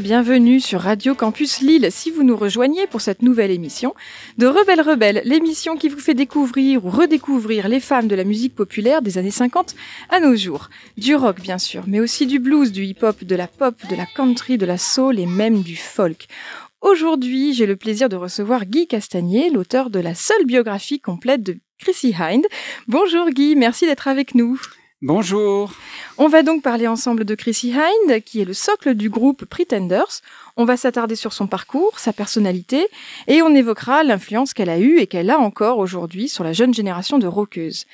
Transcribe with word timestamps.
bienvenue 0.00 0.60
sur 0.60 0.82
Radio 0.82 1.16
Campus 1.16 1.60
Lille 1.60 1.88
si 1.90 2.12
vous 2.12 2.22
nous 2.22 2.36
rejoignez 2.36 2.86
pour 2.86 3.00
cette 3.00 3.22
nouvelle 3.22 3.50
émission 3.50 3.94
de 4.36 4.46
Rebelle 4.46 4.80
Rebelle, 4.80 5.22
l'émission 5.24 5.76
qui 5.76 5.88
vous 5.88 5.98
fait 5.98 6.14
découvrir 6.14 6.84
ou 6.84 6.90
redécouvrir 6.90 7.68
les 7.68 7.80
femmes 7.80 8.06
de 8.06 8.14
la 8.14 8.22
musique 8.22 8.54
populaire 8.54 9.02
des 9.02 9.18
années 9.18 9.32
50 9.32 9.74
à 10.10 10.20
nos 10.20 10.36
jours. 10.36 10.70
Du 10.96 11.16
rock 11.16 11.40
bien 11.40 11.58
sûr, 11.58 11.84
mais 11.88 11.98
aussi 11.98 12.26
du 12.26 12.38
blues, 12.38 12.70
du 12.70 12.84
hip-hop, 12.84 13.24
de 13.24 13.34
la 13.34 13.48
pop, 13.48 13.74
de 13.90 13.96
la 13.96 14.06
country, 14.06 14.56
de 14.56 14.66
la 14.66 14.78
soul 14.78 15.18
et 15.18 15.26
même 15.26 15.62
du 15.62 15.74
folk. 15.74 16.26
Aujourd'hui, 16.80 17.52
j'ai 17.52 17.66
le 17.66 17.76
plaisir 17.76 18.08
de 18.08 18.16
recevoir 18.16 18.66
Guy 18.66 18.86
Castagnier, 18.86 19.50
l'auteur 19.50 19.90
de 19.90 19.98
la 19.98 20.14
seule 20.14 20.44
biographie 20.44 21.00
complète 21.00 21.42
de 21.42 21.56
Chrissy 21.80 22.14
Hind. 22.16 22.44
Bonjour 22.86 23.30
Guy, 23.30 23.56
merci 23.56 23.86
d'être 23.86 24.06
avec 24.06 24.36
nous. 24.36 24.60
Bonjour. 25.00 25.74
On 26.16 26.26
va 26.26 26.42
donc 26.42 26.64
parler 26.64 26.88
ensemble 26.88 27.24
de 27.24 27.36
Chrissy 27.36 27.72
Hind, 27.72 28.20
qui 28.24 28.40
est 28.40 28.44
le 28.44 28.52
socle 28.52 28.94
du 28.94 29.08
groupe 29.08 29.44
Pretenders. 29.44 30.22
On 30.56 30.64
va 30.64 30.76
s'attarder 30.76 31.14
sur 31.14 31.32
son 31.32 31.46
parcours, 31.46 32.00
sa 32.00 32.12
personnalité, 32.12 32.88
et 33.28 33.40
on 33.40 33.54
évoquera 33.54 34.02
l'influence 34.02 34.54
qu'elle 34.54 34.68
a 34.68 34.80
eue 34.80 34.98
et 34.98 35.06
qu'elle 35.06 35.30
a 35.30 35.38
encore 35.38 35.78
aujourd'hui 35.78 36.28
sur 36.28 36.42
la 36.42 36.52
jeune 36.52 36.74
génération 36.74 37.20
de 37.20 37.28
rockeuses. 37.28 37.86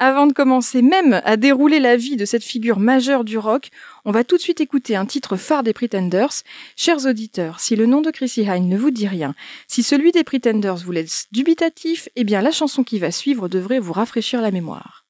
Avant 0.00 0.26
de 0.26 0.32
commencer 0.32 0.82
même 0.82 1.20
à 1.24 1.36
dérouler 1.36 1.78
la 1.78 1.96
vie 1.96 2.16
de 2.16 2.24
cette 2.24 2.42
figure 2.42 2.80
majeure 2.80 3.22
du 3.22 3.38
rock, 3.38 3.68
on 4.04 4.10
va 4.10 4.24
tout 4.24 4.36
de 4.36 4.42
suite 4.42 4.60
écouter 4.60 4.96
un 4.96 5.06
titre 5.06 5.36
phare 5.36 5.62
des 5.62 5.72
Pretenders. 5.72 6.42
Chers 6.74 7.06
auditeurs, 7.06 7.60
si 7.60 7.76
le 7.76 7.86
nom 7.86 8.00
de 8.00 8.10
Chrissy 8.10 8.50
Hind 8.50 8.68
ne 8.68 8.76
vous 8.76 8.90
dit 8.90 9.06
rien, 9.06 9.36
si 9.68 9.84
celui 9.84 10.10
des 10.10 10.24
Pretenders 10.24 10.78
vous 10.78 10.92
laisse 10.92 11.26
dubitatif, 11.30 12.08
eh 12.16 12.24
bien 12.24 12.42
la 12.42 12.50
chanson 12.50 12.82
qui 12.82 12.98
va 12.98 13.12
suivre 13.12 13.46
devrait 13.46 13.78
vous 13.78 13.92
rafraîchir 13.92 14.42
la 14.42 14.50
mémoire. 14.50 15.07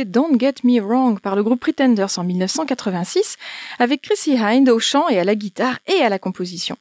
Don't 0.00 0.38
Get 0.38 0.54
Me 0.64 0.80
Wrong 0.80 1.20
par 1.20 1.36
le 1.36 1.42
groupe 1.42 1.60
Pretenders 1.60 2.18
en 2.18 2.24
1986 2.24 3.36
avec 3.78 4.02
Chrissy 4.02 4.36
Hind 4.36 4.68
au 4.68 4.78
chant 4.78 5.08
et 5.08 5.18
à 5.18 5.24
la 5.24 5.34
guitare 5.34 5.78
et 5.86 6.02
à 6.02 6.08
la 6.08 6.18
composition. 6.18 6.76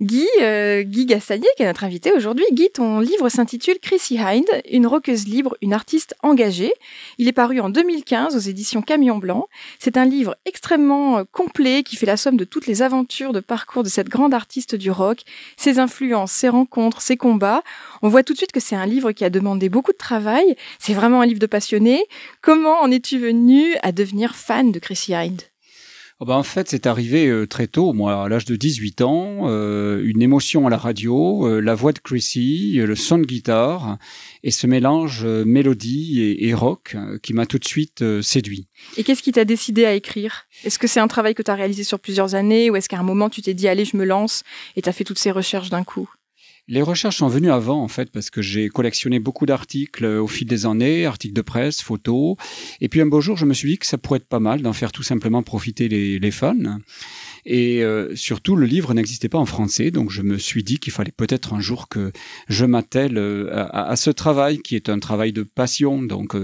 Guy, 0.00 0.26
euh, 0.40 0.82
Guy 0.82 1.06
qui 1.06 1.12
est 1.12 1.66
notre 1.66 1.84
invité 1.84 2.10
aujourd'hui. 2.12 2.46
Guy, 2.52 2.70
ton 2.72 3.00
livre 3.00 3.28
s'intitule 3.28 3.78
Chrissy 3.80 4.18
Hind, 4.18 4.46
une 4.70 4.86
roqueuse 4.86 5.28
libre, 5.28 5.58
une 5.60 5.74
artiste 5.74 6.14
engagée. 6.22 6.72
Il 7.18 7.28
est 7.28 7.32
paru 7.32 7.60
en 7.60 7.68
2015 7.68 8.34
aux 8.34 8.38
éditions 8.38 8.80
Camion 8.80 9.18
Blanc. 9.18 9.48
C'est 9.78 9.98
un 9.98 10.06
livre 10.06 10.36
extrêmement 10.46 11.18
euh, 11.18 11.24
complet 11.30 11.82
qui 11.82 11.96
fait 11.96 12.06
la 12.06 12.16
somme 12.16 12.38
de 12.38 12.44
toutes 12.44 12.66
les 12.66 12.80
aventures 12.80 13.34
de 13.34 13.40
parcours 13.40 13.82
de 13.82 13.90
cette 13.90 14.08
grande 14.08 14.32
artiste 14.32 14.74
du 14.74 14.90
rock, 14.90 15.20
ses 15.58 15.78
influences, 15.78 16.32
ses 16.32 16.48
rencontres, 16.48 17.02
ses 17.02 17.18
combats. 17.18 17.62
On 18.00 18.08
voit 18.08 18.22
tout 18.22 18.32
de 18.32 18.38
suite 18.38 18.52
que 18.52 18.60
c'est 18.60 18.76
un 18.76 18.86
livre 18.86 19.12
qui 19.12 19.26
a 19.26 19.30
demandé 19.30 19.68
beaucoup 19.68 19.92
de 19.92 19.98
travail. 19.98 20.56
C'est 20.78 20.94
vraiment 20.94 21.20
un 21.20 21.26
livre 21.26 21.40
de 21.40 21.46
passionné. 21.46 22.06
Comment 22.40 22.80
en 22.80 22.90
es-tu 22.90 23.18
venu 23.18 23.76
à 23.82 23.92
devenir 23.92 24.34
fan 24.34 24.72
de 24.72 24.78
Chrissy 24.78 25.14
Hind 25.14 25.42
Oh 26.22 26.26
ben, 26.26 26.34
en 26.34 26.42
fait, 26.42 26.68
c'est 26.68 26.86
arrivé 26.86 27.28
euh, 27.28 27.46
très 27.46 27.66
tôt, 27.66 27.94
moi, 27.94 28.24
à 28.24 28.28
l'âge 28.28 28.44
de 28.44 28.54
18 28.54 29.00
ans, 29.00 29.48
euh, 29.48 30.02
une 30.04 30.20
émotion 30.20 30.66
à 30.66 30.70
la 30.70 30.76
radio, 30.76 31.46
euh, 31.46 31.60
la 31.60 31.74
voix 31.74 31.92
de 31.92 31.98
Chrissy, 31.98 32.78
euh, 32.78 32.84
le 32.84 32.94
son 32.94 33.16
de 33.16 33.24
guitare, 33.24 33.96
et 34.42 34.50
ce 34.50 34.66
mélange 34.66 35.22
euh, 35.24 35.46
mélodie 35.46 36.20
et, 36.20 36.48
et 36.48 36.52
rock 36.52 36.94
qui 37.22 37.32
m'a 37.32 37.46
tout 37.46 37.58
de 37.58 37.64
suite 37.64 38.04
séduit. 38.20 38.68
Et 38.98 39.02
qu'est-ce 39.02 39.22
qui 39.22 39.32
t'a 39.32 39.46
décidé 39.46 39.86
à 39.86 39.94
écrire? 39.94 40.44
Est-ce 40.62 40.78
que 40.78 40.86
c'est 40.86 41.00
un 41.00 41.08
travail 41.08 41.34
que 41.34 41.42
tu 41.42 41.50
as 41.50 41.54
réalisé 41.54 41.84
sur 41.84 41.98
plusieurs 41.98 42.34
années 42.34 42.68
ou 42.68 42.76
est-ce 42.76 42.90
qu'à 42.90 42.98
un 42.98 43.02
moment 43.02 43.30
tu 43.30 43.40
t'es 43.40 43.54
dit 43.54 43.66
allez 43.66 43.86
je 43.86 43.96
me 43.96 44.04
lance 44.04 44.42
et 44.76 44.82
tu 44.82 44.90
as 44.90 44.92
fait 44.92 45.04
toutes 45.04 45.18
ces 45.18 45.30
recherches 45.30 45.70
d'un 45.70 45.84
coup? 45.84 46.10
Les 46.70 46.82
recherches 46.82 47.16
sont 47.16 47.26
venues 47.26 47.50
avant, 47.50 47.82
en 47.82 47.88
fait, 47.88 48.12
parce 48.12 48.30
que 48.30 48.42
j'ai 48.42 48.68
collectionné 48.68 49.18
beaucoup 49.18 49.44
d'articles 49.44 50.04
euh, 50.04 50.22
au 50.22 50.28
fil 50.28 50.46
des 50.46 50.66
années, 50.66 51.04
articles 51.04 51.34
de 51.34 51.42
presse, 51.42 51.82
photos. 51.82 52.36
Et 52.80 52.88
puis 52.88 53.00
un 53.00 53.06
beau 53.06 53.20
jour, 53.20 53.36
je 53.36 53.44
me 53.44 53.54
suis 53.54 53.70
dit 53.70 53.78
que 53.78 53.86
ça 53.86 53.98
pourrait 53.98 54.18
être 54.18 54.28
pas 54.28 54.38
mal 54.38 54.62
d'en 54.62 54.72
faire 54.72 54.92
tout 54.92 55.02
simplement 55.02 55.42
profiter 55.42 55.88
les, 55.88 56.30
fans. 56.30 56.78
Et 57.44 57.82
euh, 57.82 58.14
surtout, 58.14 58.54
le 58.54 58.66
livre 58.66 58.94
n'existait 58.94 59.28
pas 59.28 59.38
en 59.38 59.46
français, 59.46 59.90
donc 59.90 60.12
je 60.12 60.22
me 60.22 60.38
suis 60.38 60.62
dit 60.62 60.78
qu'il 60.78 60.92
fallait 60.92 61.10
peut-être 61.10 61.54
un 61.54 61.60
jour 61.60 61.88
que 61.88 62.12
je 62.48 62.64
m'attelle 62.64 63.18
euh, 63.18 63.48
à, 63.52 63.96
ce 63.96 64.10
travail 64.10 64.60
qui 64.60 64.76
est 64.76 64.88
un 64.88 65.00
travail 65.00 65.32
de 65.32 65.42
passion. 65.42 66.00
Donc, 66.00 66.36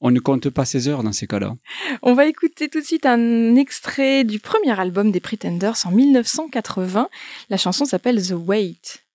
on 0.00 0.10
ne 0.10 0.18
compte 0.18 0.50
pas 0.50 0.64
ses 0.64 0.88
heures 0.88 1.04
dans 1.04 1.12
ces 1.12 1.28
cas-là. 1.28 1.54
On 2.02 2.14
va 2.14 2.26
écouter 2.26 2.68
tout 2.68 2.80
de 2.80 2.84
suite 2.84 3.06
un 3.06 3.54
extrait 3.54 4.24
du 4.24 4.40
premier 4.40 4.76
album 4.76 5.12
des 5.12 5.20
Pretenders 5.20 5.76
en 5.84 5.92
1980. 5.92 7.08
La 7.48 7.56
chanson 7.56 7.84
s'appelle 7.84 8.20
The 8.20 8.34
Wait. 8.34 9.05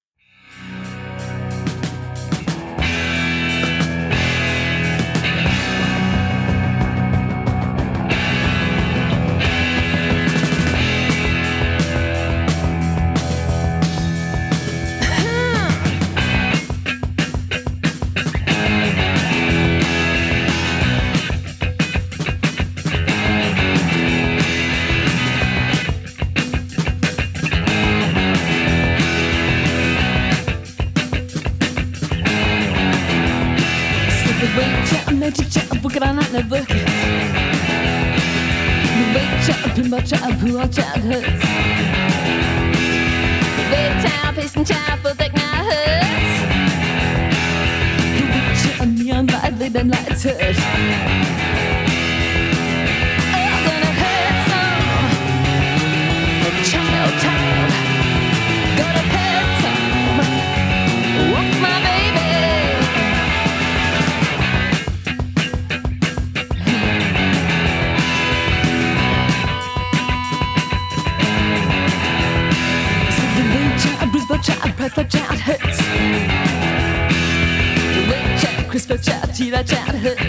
granatne 35.92 36.44
bychy 36.44 36.80
Wyczerpy, 39.14 39.90
moczapy, 39.90 40.60
oczach 40.64 40.94
hyc 40.94 41.26
Wyczerp, 43.70 44.38
jestem 44.44 44.66
ciapu, 44.66 45.10
tak 45.18 45.34
na 45.34 45.64
hyc 45.64 46.40
Du 48.18 48.24
bitte 48.26 48.82
an 48.84 48.96
mir 48.96 49.16
und 49.20 49.32
mein 49.32 49.60
Leben 49.60 49.90
leidet 49.90 50.58
Oh, 53.34 53.54
gonna 53.66 53.92
hurt 54.02 54.38
some. 54.48 55.10
Child 56.64 57.22
time 57.22 57.41
Pressler 74.82 75.08
Chat 75.08 75.40
Hits. 75.40 75.78
The 77.94 78.02
Big 78.10 78.26
Chat, 78.42 78.68
Crisper 78.68 78.98
Chat, 78.98 79.30
Tila 79.30 79.64
Chat 79.64 79.94
Hits. 79.94 80.24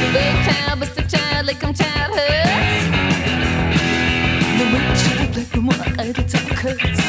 The 0.00 0.08
Big 0.12 0.34
Chat, 0.44 0.76
Mr. 0.76 1.08
Chat, 1.08 1.44
Lickum 1.46 1.72
Chat 1.78 2.10
Hits. 2.10 2.86
The 4.58 4.64
Big 4.72 4.86
Chat, 4.98 5.30
Lickum 5.36 5.70
Chat 6.28 7.03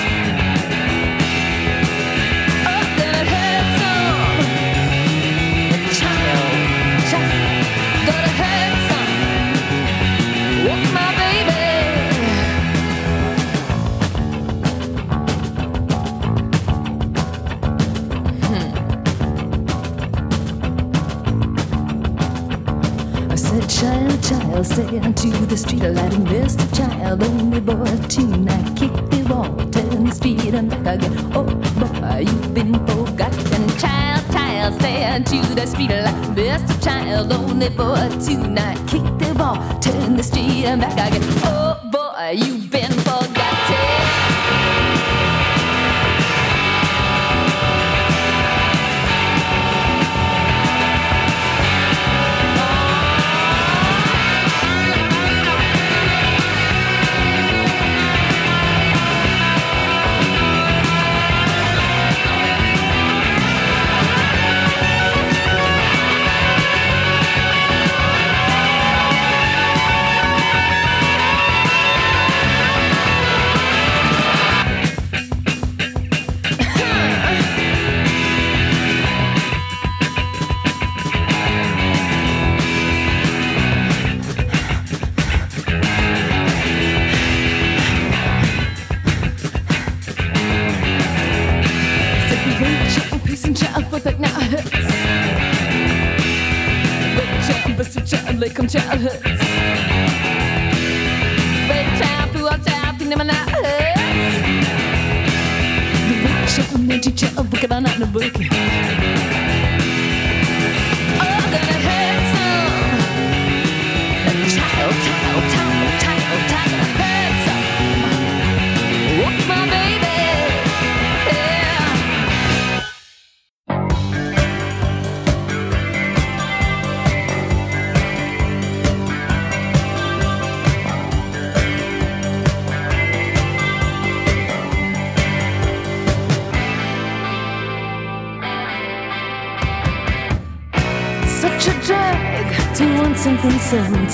To 24.95 25.01
the 25.45 25.57
street 25.57 25.83
light 25.83 26.13
and 26.13 26.23
missed 26.23 26.73
child, 26.73 27.21
only 27.21 27.59
boy, 27.59 27.85
teen. 28.07 28.47
I 28.47 28.61
the 28.71 29.27
wall, 29.29 29.53
turn 29.69 30.05
the 30.05 30.11
street 30.11 30.53
and 30.53 30.69
back 30.69 30.95
again. 30.95 31.31
Oh 31.35 31.43
boy, 31.43 32.19
you've 32.19 32.53
been 32.53 32.73
forgotten, 32.87 33.77
child, 33.77 34.23
child. 34.31 34.73
Stay 34.75 35.15
into 35.15 35.53
the 35.53 35.65
street 35.67 35.89
like 35.89 36.35
missed 36.35 36.81
child, 36.81 37.33
only 37.33 37.69
boy, 37.69 38.09
teen. 38.25 38.57
I 38.57 38.73
the 38.85 39.35
wall, 39.37 39.57
turn 39.79 40.15
the 40.15 40.23
street 40.23 40.63
and 40.63 40.79
back 40.79 41.11
again. 41.11 41.21
Oh. 41.43 41.74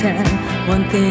Sometime. 0.02 0.68
One 0.68 0.90
thing 0.90 1.11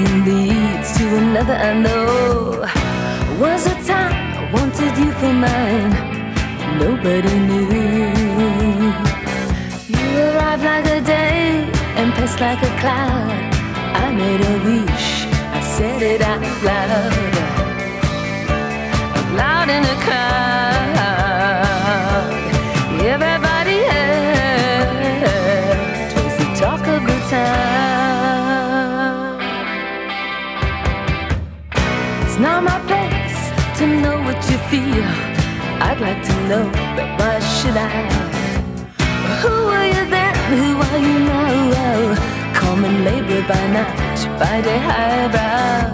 By 43.49 43.67
night, 43.69 44.21
by 44.39 44.61
day 44.61 44.79
highbrow. 44.79 45.89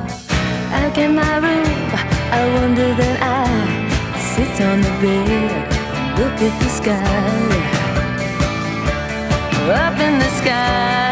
Out 0.78 0.98
in 0.98 1.14
my 1.14 1.36
room, 1.38 1.90
I 2.38 2.42
wonder 2.54 2.92
that 3.00 3.16
I 3.22 3.46
sit 4.32 4.60
on 4.60 4.80
the 4.82 4.90
bed, 5.00 5.52
look 6.18 6.38
at 6.42 6.54
the 6.60 6.68
sky. 6.68 7.76
Up 9.84 9.98
in 10.06 10.18
the 10.18 10.30
sky, 10.40 11.05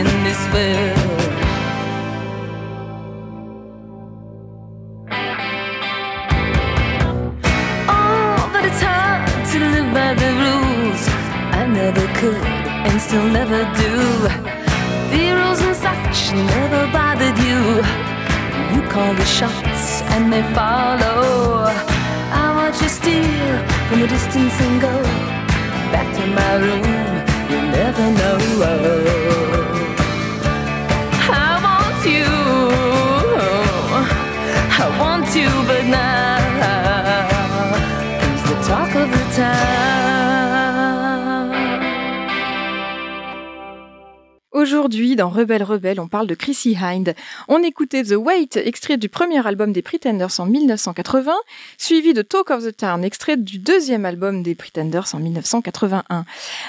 in 0.00 0.24
this 0.24 0.42
world. 0.52 1.32
Oh, 7.88 8.50
but 8.52 8.64
it's 8.68 8.80
hard 8.80 9.28
to 9.52 9.58
live 9.74 9.88
by 9.92 10.10
the 10.22 10.30
rules. 10.44 11.02
I 11.60 11.66
never 11.66 12.06
could 12.20 12.46
and 12.86 13.00
still 13.06 13.28
never 13.38 13.60
do. 13.82 13.94
The 15.12 15.24
rules 15.38 15.60
and 15.66 15.76
such 15.86 16.18
never 16.32 16.82
bothered 16.96 17.38
you. 17.48 17.60
You 18.72 18.80
call 18.94 19.12
the 19.14 19.28
shots 19.38 20.02
and 20.12 20.32
they 20.32 20.44
follow. 20.54 21.20
I 22.42 22.46
watch 22.58 22.80
you 22.80 22.88
steal 22.88 23.54
from 23.88 24.02
a 24.02 24.06
distance 24.06 24.56
and 24.66 24.80
go 24.80 24.94
back 25.92 26.08
to 26.16 26.24
my 26.38 26.52
room. 26.64 26.84
You 27.50 27.60
never 27.78 28.06
know. 28.18 29.69
Want 35.32 35.68
but 35.68 35.84
now 35.84 36.38
he's 38.20 38.42
the 38.42 38.68
talk 38.68 38.92
of 38.96 39.10
the 39.12 39.36
town. 39.36 39.89
Aujourd'hui, 44.70 45.16
dans 45.16 45.30
Rebelle 45.30 45.64
Rebelle, 45.64 45.98
on 45.98 46.06
parle 46.06 46.28
de 46.28 46.36
Chrissy 46.36 46.76
Hind. 46.80 47.16
On 47.48 47.60
écoutait 47.60 48.04
The 48.04 48.12
Wait, 48.12 48.56
extrait 48.56 48.98
du 48.98 49.08
premier 49.08 49.44
album 49.44 49.72
des 49.72 49.82
Pretenders 49.82 50.38
en 50.38 50.46
1980, 50.46 51.32
suivi 51.76 52.14
de 52.14 52.22
Talk 52.22 52.50
of 52.50 52.62
the 52.62 52.76
Town, 52.76 53.02
extrait 53.02 53.36
du 53.36 53.58
deuxième 53.58 54.04
album 54.04 54.44
des 54.44 54.54
Pretenders 54.54 55.12
en 55.12 55.18
1981. 55.18 56.24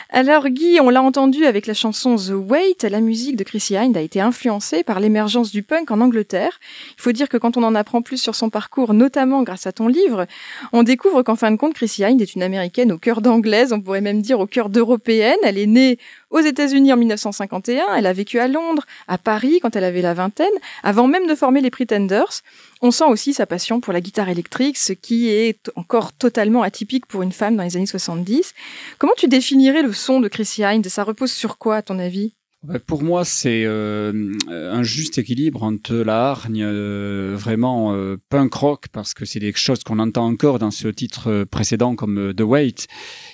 Alors 0.09 0.49
Guy, 0.49 0.79
on 0.81 0.89
l'a 0.89 1.03
entendu 1.03 1.45
avec 1.45 1.67
la 1.67 1.75
chanson 1.75 2.15
The 2.15 2.31
Wait, 2.31 2.89
la 2.89 3.01
musique 3.01 3.35
de 3.35 3.43
Chrissy 3.43 3.77
Hind 3.77 3.95
a 3.95 4.01
été 4.01 4.19
influencée 4.19 4.83
par 4.83 4.99
l'émergence 4.99 5.51
du 5.51 5.61
punk 5.61 5.91
en 5.91 6.01
Angleterre. 6.01 6.59
Il 6.97 7.01
faut 7.03 7.11
dire 7.11 7.29
que 7.29 7.37
quand 7.37 7.55
on 7.55 7.61
en 7.61 7.75
apprend 7.75 8.01
plus 8.01 8.17
sur 8.17 8.33
son 8.33 8.49
parcours, 8.49 8.95
notamment 8.95 9.43
grâce 9.43 9.67
à 9.67 9.73
ton 9.73 9.87
livre, 9.87 10.25
on 10.73 10.81
découvre 10.81 11.21
qu'en 11.21 11.35
fin 11.35 11.51
de 11.51 11.57
compte, 11.57 11.75
Chrissy 11.75 12.03
Hind 12.03 12.19
est 12.19 12.33
une 12.33 12.41
américaine 12.41 12.91
au 12.91 12.97
cœur 12.97 13.21
d'anglaise, 13.21 13.73
on 13.73 13.79
pourrait 13.79 14.01
même 14.01 14.23
dire 14.23 14.39
au 14.39 14.47
cœur 14.47 14.69
d'européenne. 14.69 15.37
Elle 15.43 15.59
est 15.59 15.67
née 15.67 15.99
aux 16.31 16.39
États-Unis 16.39 16.91
en 16.93 16.97
1951, 16.97 17.93
elle 17.95 18.07
a 18.07 18.13
vécu 18.13 18.39
à 18.39 18.47
Londres, 18.47 18.85
à 19.07 19.17
Paris 19.17 19.59
quand 19.61 19.75
elle 19.75 19.83
avait 19.83 20.01
la 20.01 20.13
vingtaine, 20.13 20.47
avant 20.81 21.07
même 21.07 21.27
de 21.27 21.35
former 21.35 21.61
les 21.61 21.69
Pretenders. 21.69 22.41
On 22.81 22.91
sent 22.91 23.05
aussi 23.05 23.33
sa 23.33 23.45
passion 23.45 23.79
pour 23.79 23.93
la 23.93 24.01
guitare 24.01 24.29
électrique, 24.29 24.77
ce 24.77 24.93
qui 24.93 25.29
est 25.29 25.69
encore 25.75 26.13
totalement 26.13 26.63
atypique 26.63 27.05
pour 27.05 27.21
une 27.21 27.31
femme 27.31 27.55
dans 27.55 27.63
les 27.63 27.77
années 27.77 27.85
70. 27.85 28.53
Comment 28.97 29.13
tu 29.17 29.27
définirais 29.27 29.83
le 29.83 29.93
son 29.93 30.19
de 30.19 30.27
Chrissy 30.27 30.63
Hind 30.63 30.87
Ça 30.87 31.03
repose 31.03 31.31
sur 31.31 31.57
quoi, 31.57 31.77
à 31.77 31.81
ton 31.81 31.99
avis? 31.99 32.33
Ouais, 32.67 32.77
Pour 32.77 33.01
moi, 33.01 33.25
c'est 33.25 33.63
euh, 33.65 34.33
un 34.47 34.83
juste 34.83 35.17
équilibre 35.17 35.63
entre 35.63 35.95
la 35.95 36.29
hargne 36.29 36.61
euh, 36.63 37.33
vraiment 37.35 37.95
euh, 37.95 38.17
punk 38.29 38.53
rock, 38.53 38.85
parce 38.91 39.15
que 39.15 39.25
c'est 39.25 39.39
des 39.39 39.51
choses 39.53 39.83
qu'on 39.83 39.97
entend 39.97 40.27
encore 40.27 40.59
dans 40.59 40.69
ce 40.69 40.87
titre 40.87 41.43
précédent 41.45 41.95
comme 41.95 42.35
The 42.35 42.41
Wait, 42.41 42.87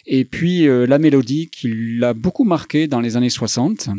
et 0.08 0.26
puis 0.26 0.68
euh, 0.68 0.88
la 0.88 0.98
mélodie 0.98 1.50
qui 1.50 1.70
l'a 1.98 2.14
beaucoup 2.14 2.44
marqué 2.44 2.88
dans 2.88 3.02
les 3.02 3.18
années 3.18 3.30
60. 3.30 3.90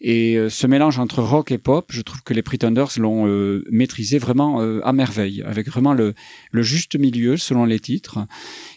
Et 0.00 0.36
euh, 0.36 0.50
ce 0.50 0.66
mélange 0.66 0.98
entre 0.98 1.22
rock 1.22 1.50
et 1.50 1.58
pop, 1.58 1.86
je 1.90 2.02
trouve 2.02 2.22
que 2.22 2.34
les 2.34 2.42
Pretenders 2.42 2.90
l'ont 2.98 3.26
euh, 3.26 3.64
maîtrisé 3.70 4.18
vraiment 4.18 4.60
euh, 4.60 4.80
à 4.84 4.92
merveille, 4.92 5.42
avec 5.42 5.68
vraiment 5.68 5.94
le, 5.94 6.14
juste 6.52 6.98
milieu 6.98 7.36
selon 7.36 7.64
les 7.64 7.80
titres. 7.80 8.18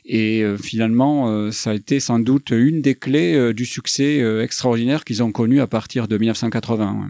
Et 0.05 0.43
finalement, 0.61 1.51
ça 1.51 1.71
a 1.71 1.73
été 1.73 1.99
sans 1.99 2.19
doute 2.19 2.49
une 2.51 2.81
des 2.81 2.95
clés 2.95 3.53
du 3.53 3.65
succès 3.65 4.19
extraordinaire 4.41 5.03
qu'ils 5.05 5.23
ont 5.23 5.31
connu 5.31 5.61
à 5.61 5.67
partir 5.67 6.07
de 6.07 6.17
1980. 6.17 6.91
ouais. 6.91 7.07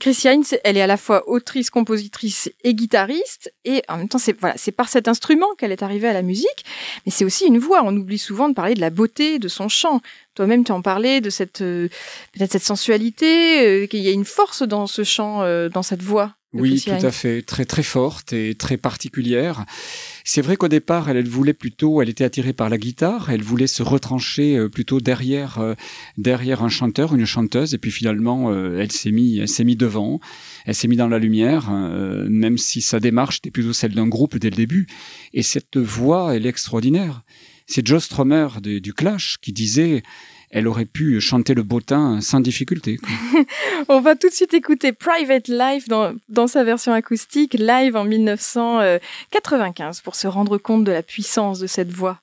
Chrissy 0.00 0.28
Hind, 0.28 0.44
elle 0.64 0.76
est 0.76 0.82
à 0.82 0.86
la 0.86 0.96
fois 0.96 1.28
autrice, 1.28 1.70
compositrice 1.70 2.50
et 2.64 2.74
guitariste, 2.74 3.52
et 3.64 3.82
en 3.88 3.96
même 3.96 4.08
temps, 4.08 4.18
c'est 4.18 4.38
voilà, 4.38 4.56
par 4.76 4.88
cet 4.88 5.08
instrument 5.08 5.54
qu'elle 5.56 5.72
est 5.72 5.82
arrivée 5.82 6.08
à 6.08 6.12
la 6.12 6.22
musique, 6.22 6.64
mais 7.04 7.12
c'est 7.12 7.24
aussi 7.24 7.46
une 7.46 7.58
voix. 7.58 7.82
On 7.84 7.96
oublie 7.96 8.18
souvent 8.18 8.48
de 8.48 8.54
parler 8.54 8.74
de 8.74 8.80
la 8.80 8.90
beauté 8.90 9.38
de 9.38 9.48
son 9.48 9.68
chant. 9.68 10.00
Toi-même, 10.34 10.64
tu 10.64 10.72
en 10.72 10.82
parlais 10.82 11.20
de 11.20 11.30
cette 11.30 11.62
euh, 11.62 11.88
peut-être 12.32 12.52
cette 12.52 12.62
sensualité, 12.62 13.66
euh, 13.66 13.86
qu'il 13.86 14.00
y 14.00 14.08
a 14.08 14.12
une 14.12 14.24
force 14.24 14.62
dans 14.62 14.86
ce 14.86 15.02
chant, 15.04 15.42
euh, 15.42 15.68
dans 15.68 15.82
cette 15.82 16.02
voix. 16.02 16.34
Oui, 16.62 16.80
tout 17.00 17.06
à 17.06 17.10
fait, 17.10 17.42
très 17.42 17.64
très 17.64 17.82
forte 17.82 18.32
et 18.32 18.54
très 18.54 18.76
particulière. 18.76 19.64
C'est 20.24 20.42
vrai 20.42 20.56
qu'au 20.56 20.68
départ, 20.68 21.08
elle, 21.08 21.16
elle 21.16 21.28
voulait 21.28 21.52
plutôt, 21.54 22.02
elle 22.02 22.08
était 22.08 22.24
attirée 22.24 22.52
par 22.52 22.68
la 22.68 22.78
guitare, 22.78 23.30
elle 23.30 23.42
voulait 23.42 23.66
se 23.66 23.82
retrancher 23.82 24.56
euh, 24.56 24.68
plutôt 24.68 25.00
derrière 25.00 25.58
euh, 25.58 25.74
derrière 26.18 26.62
un 26.62 26.68
chanteur, 26.68 27.14
une 27.14 27.26
chanteuse, 27.26 27.74
et 27.74 27.78
puis 27.78 27.90
finalement, 27.90 28.50
euh, 28.50 28.80
elle 28.80 28.92
s'est 28.92 29.12
mis, 29.12 29.38
elle 29.38 29.48
s'est 29.48 29.64
mis 29.64 29.76
devant, 29.76 30.20
elle 30.64 30.74
s'est 30.74 30.88
mis 30.88 30.96
dans 30.96 31.08
la 31.08 31.18
lumière, 31.18 31.68
euh, 31.70 32.26
même 32.28 32.58
si 32.58 32.80
sa 32.80 33.00
démarche 33.00 33.38
était 33.38 33.50
plutôt 33.50 33.72
celle 33.72 33.94
d'un 33.94 34.08
groupe 34.08 34.36
dès 34.38 34.50
le 34.50 34.56
début. 34.56 34.86
Et 35.32 35.42
cette 35.42 35.76
voix, 35.76 36.34
elle 36.34 36.46
est 36.46 36.50
extraordinaire. 36.50 37.22
C'est 37.66 37.86
Joe 37.86 38.02
Strummer 38.02 38.48
de- 38.62 38.78
du 38.78 38.92
Clash 38.94 39.38
qui 39.40 39.52
disait. 39.52 40.02
Elle 40.56 40.68
aurait 40.68 40.86
pu 40.86 41.20
chanter 41.20 41.52
le 41.52 41.62
bottin 41.62 42.22
sans 42.22 42.40
difficulté. 42.40 42.98
On 43.90 44.00
va 44.00 44.16
tout 44.16 44.30
de 44.30 44.32
suite 44.32 44.54
écouter 44.54 44.94
Private 44.94 45.48
Life 45.48 45.86
dans, 45.86 46.14
dans 46.30 46.46
sa 46.46 46.64
version 46.64 46.94
acoustique, 46.94 47.52
live 47.52 47.94
en 47.94 48.04
1995, 48.04 50.00
pour 50.00 50.14
se 50.14 50.26
rendre 50.26 50.56
compte 50.56 50.84
de 50.84 50.92
la 50.92 51.02
puissance 51.02 51.58
de 51.58 51.66
cette 51.66 51.92
voix. 51.92 52.22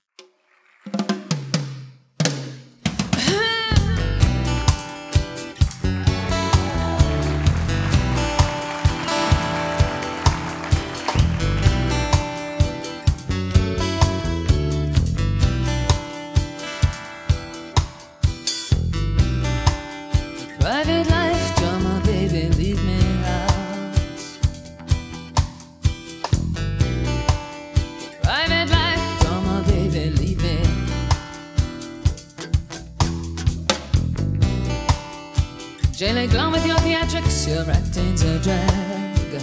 your 37.48 37.70
acting's 37.70 38.22
a 38.22 38.40
drag. 38.40 39.34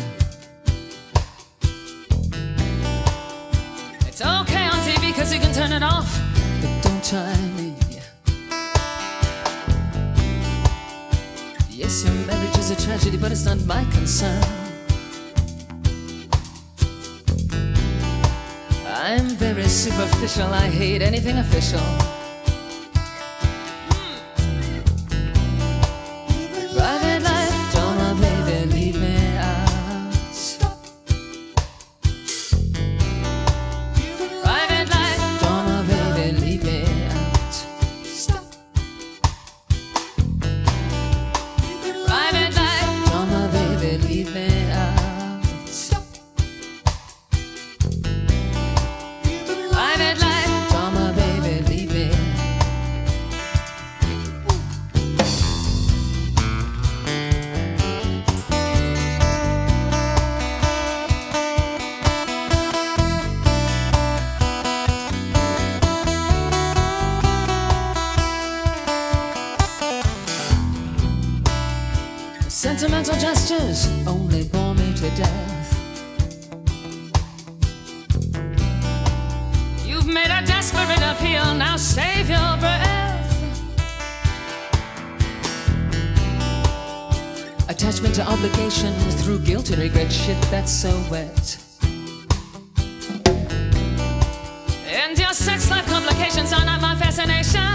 It's 4.07 4.21
okay 4.21 4.65
on 4.73 4.79
TV 4.87 5.09
because 5.09 5.33
you 5.35 5.41
can 5.41 5.53
turn 5.53 5.73
it 5.73 5.83
off, 5.83 6.09
but 6.61 6.83
don't 6.83 7.05
try 7.05 7.35
me. 7.57 7.75
Yes, 11.69 12.05
your 12.05 12.15
marriage 12.27 12.59
is 12.59 12.71
a 12.71 12.77
tragedy, 12.77 13.17
but 13.17 13.33
it's 13.33 13.45
not 13.45 13.59
my 13.67 13.85
concern. 13.91 14.43
I'm 18.87 19.31
very 19.31 19.69
superficial, 19.69 20.55
I 20.55 20.69
hate 20.69 21.03
anything 21.03 21.39
official. 21.39 22.20
up 81.11 81.57
now 81.59 81.77
save 81.77 82.31
your 82.31 82.57
breath. 82.59 83.31
Attachment 87.69 88.15
to 88.15 88.23
obligation 88.29 88.93
through 89.19 89.41
guilt 89.41 89.71
and 89.71 89.83
regret, 89.83 90.13
shit 90.13 90.41
that's 90.53 90.71
so 90.71 90.91
wet. 91.11 91.59
And 94.87 95.19
your 95.19 95.33
sex 95.33 95.71
life 95.71 95.87
complications 95.87 96.53
are 96.53 96.65
not 96.65 96.81
my 96.81 96.95
fascination. 96.95 97.70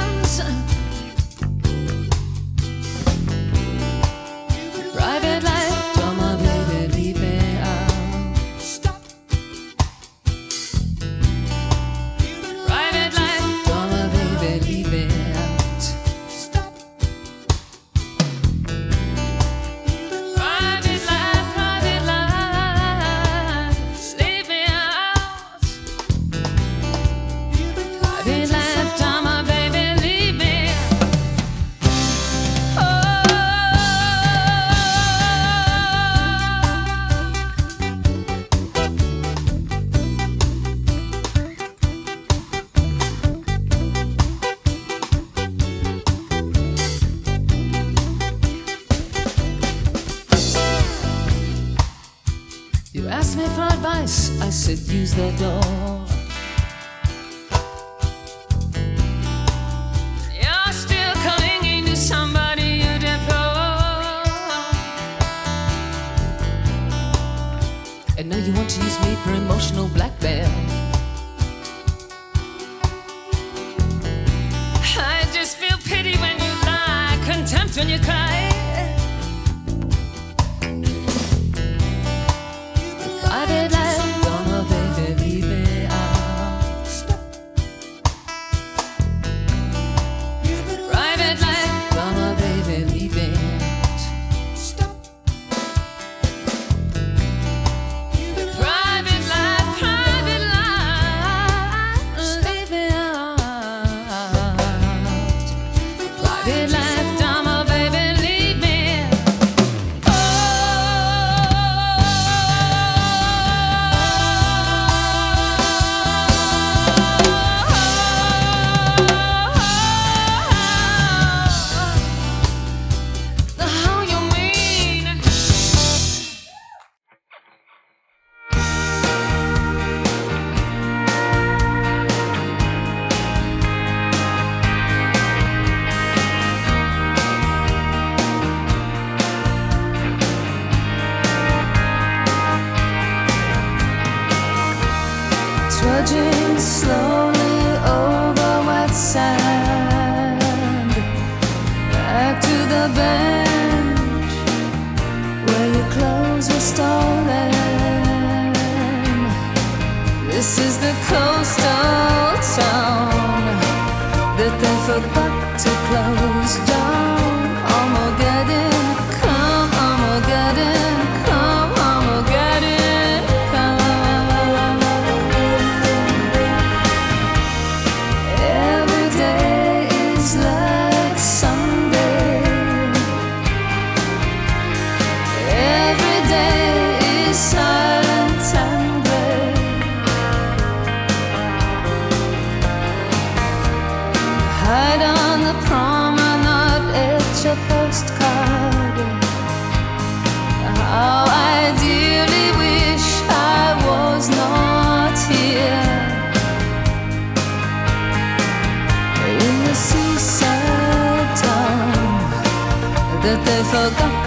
They 213.46 213.64
forgot 213.64 214.25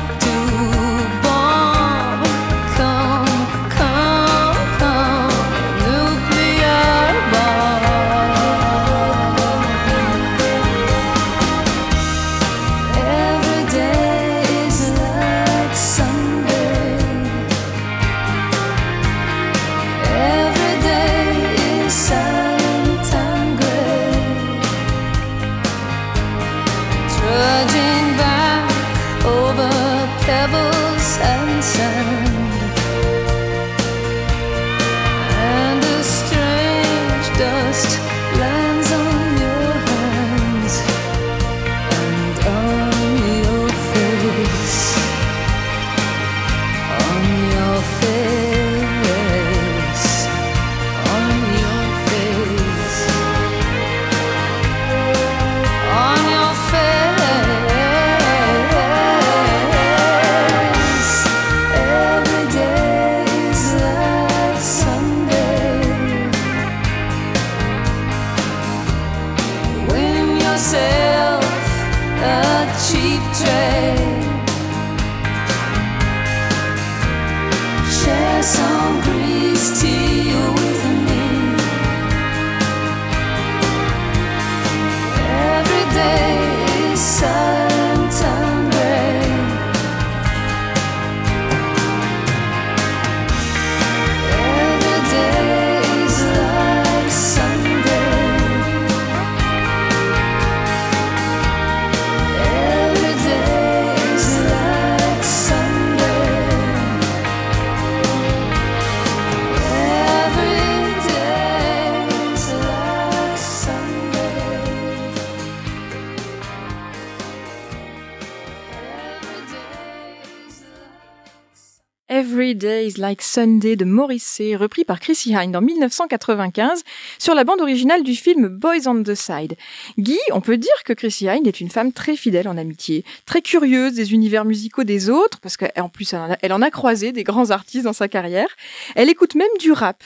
Every 122.48 122.56
Day 122.56 122.86
is 122.86 122.96
Like 122.96 123.20
Sunday 123.20 123.76
de 123.76 123.84
Morrissey, 123.84 124.56
repris 124.56 124.86
par 124.86 125.00
Chrissy 125.00 125.34
Hynde 125.34 125.54
en 125.54 125.60
1995 125.60 126.82
sur 127.18 127.34
la 127.34 127.44
bande 127.44 127.60
originale 127.60 128.02
du 128.02 128.14
film 128.14 128.48
Boys 128.48 128.86
on 128.86 129.02
the 129.02 129.14
Side. 129.14 129.54
Guy, 129.98 130.16
on 130.32 130.40
peut 130.40 130.56
dire 130.56 130.82
que 130.86 130.94
Chrissy 130.94 131.28
Hynde 131.28 131.46
est 131.46 131.60
une 131.60 131.68
femme 131.68 131.92
très 131.92 132.16
fidèle 132.16 132.48
en 132.48 132.56
amitié, 132.56 133.04
très 133.26 133.42
curieuse 133.42 133.92
des 133.92 134.14
univers 134.14 134.46
musicaux 134.46 134.84
des 134.84 135.10
autres, 135.10 135.40
parce 135.40 135.58
qu'en 135.58 135.90
plus 135.90 136.10
elle 136.14 136.20
en, 136.20 136.30
a, 136.30 136.38
elle 136.40 136.54
en 136.54 136.62
a 136.62 136.70
croisé 136.70 137.12
des 137.12 137.22
grands 137.22 137.50
artistes 137.50 137.84
dans 137.84 137.92
sa 137.92 138.08
carrière. 138.08 138.48
Elle 138.94 139.10
écoute 139.10 139.34
même 139.34 139.46
du 139.60 139.72
rap 139.72 140.02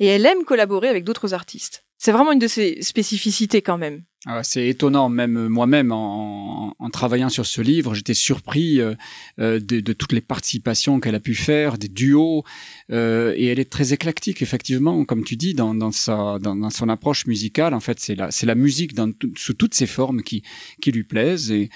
et 0.00 0.06
elle 0.06 0.26
aime 0.26 0.42
collaborer 0.42 0.88
avec 0.88 1.04
d'autres 1.04 1.32
artistes. 1.32 1.84
C'est 1.96 2.10
vraiment 2.10 2.32
une 2.32 2.40
de 2.40 2.48
ses 2.48 2.82
spécificités 2.82 3.62
quand 3.62 3.78
même. 3.78 4.02
Ah, 4.26 4.42
c'est 4.42 4.66
étonnant, 4.68 5.10
même 5.10 5.36
euh, 5.36 5.48
moi-même, 5.50 5.92
en, 5.92 6.74
en 6.78 6.90
travaillant 6.90 7.28
sur 7.28 7.44
ce 7.44 7.60
livre, 7.60 7.94
j'étais 7.94 8.14
surpris 8.14 8.80
euh, 8.80 8.94
euh, 9.38 9.60
de, 9.60 9.80
de, 9.80 9.92
toutes 9.92 10.12
les 10.12 10.22
participations 10.22 10.98
qu'elle 10.98 11.14
a 11.14 11.20
pu 11.20 11.34
faire, 11.34 11.76
des 11.76 11.88
duos, 11.88 12.42
euh, 12.90 13.34
et 13.36 13.46
elle 13.46 13.58
est 13.58 13.70
très 13.70 13.92
éclectique, 13.92 14.40
effectivement, 14.40 15.04
comme 15.04 15.24
tu 15.24 15.36
dis, 15.36 15.52
dans, 15.52 15.74
dans, 15.74 15.92
sa, 15.92 16.38
dans, 16.38 16.56
dans 16.56 16.70
son 16.70 16.88
approche 16.88 17.26
musicale. 17.26 17.74
En 17.74 17.80
fait, 17.80 18.00
c'est 18.00 18.14
la, 18.14 18.30
c'est 18.30 18.46
la 18.46 18.54
musique 18.54 18.94
dans 18.94 19.10
sous 19.36 19.52
toutes 19.52 19.74
ses 19.74 19.86
formes 19.86 20.22
qui, 20.22 20.42
qui 20.80 20.90
lui 20.90 21.04
plaisent, 21.04 21.50
et 21.50 21.68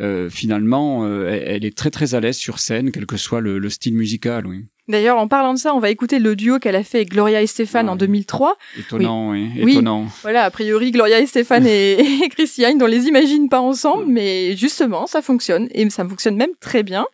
euh, 0.00 0.28
finalement, 0.28 1.06
elle, 1.06 1.44
elle, 1.46 1.64
est 1.64 1.76
très 1.76 1.90
très 1.90 2.16
à 2.16 2.20
l'aise 2.20 2.36
sur 2.36 2.58
scène, 2.58 2.90
quel 2.90 3.06
que 3.06 3.16
soit 3.16 3.40
le, 3.40 3.60
le 3.60 3.70
style 3.70 3.94
musical. 3.94 4.48
Oui. 4.48 4.64
D'ailleurs, 4.88 5.18
en 5.18 5.28
parlant 5.28 5.54
de 5.54 5.58
ça, 5.58 5.74
on 5.74 5.78
va 5.78 5.90
écouter 5.90 6.18
le 6.18 6.34
duo 6.34 6.58
qu'elle 6.58 6.74
a 6.74 6.82
fait 6.82 6.98
avec 6.98 7.10
Gloria 7.10 7.40
et 7.40 7.46
Stéphane 7.46 7.86
Ouais. 7.86 7.92
en 7.92 7.96
2003. 7.96 8.56
Étonnant, 8.78 9.30
oui. 9.30 9.48
Oui. 9.62 9.72
étonnant. 9.72 10.06
Voilà, 10.22 10.42
a 10.44 10.50
priori, 10.50 10.90
Gloria 10.90 11.20
et 11.20 11.26
Stéphane 11.26 11.66
et, 11.66 11.92
et 12.24 12.28
Christiane, 12.28 12.82
on 12.82 12.86
les 12.86 13.06
imagine 13.06 13.48
pas 13.48 13.60
ensemble, 13.60 14.06
mais 14.08 14.56
justement, 14.56 15.06
ça 15.06 15.22
fonctionne 15.22 15.68
et 15.72 15.88
ça 15.90 16.04
fonctionne 16.06 16.36
même 16.36 16.50
très 16.60 16.82
bien. 16.82 17.06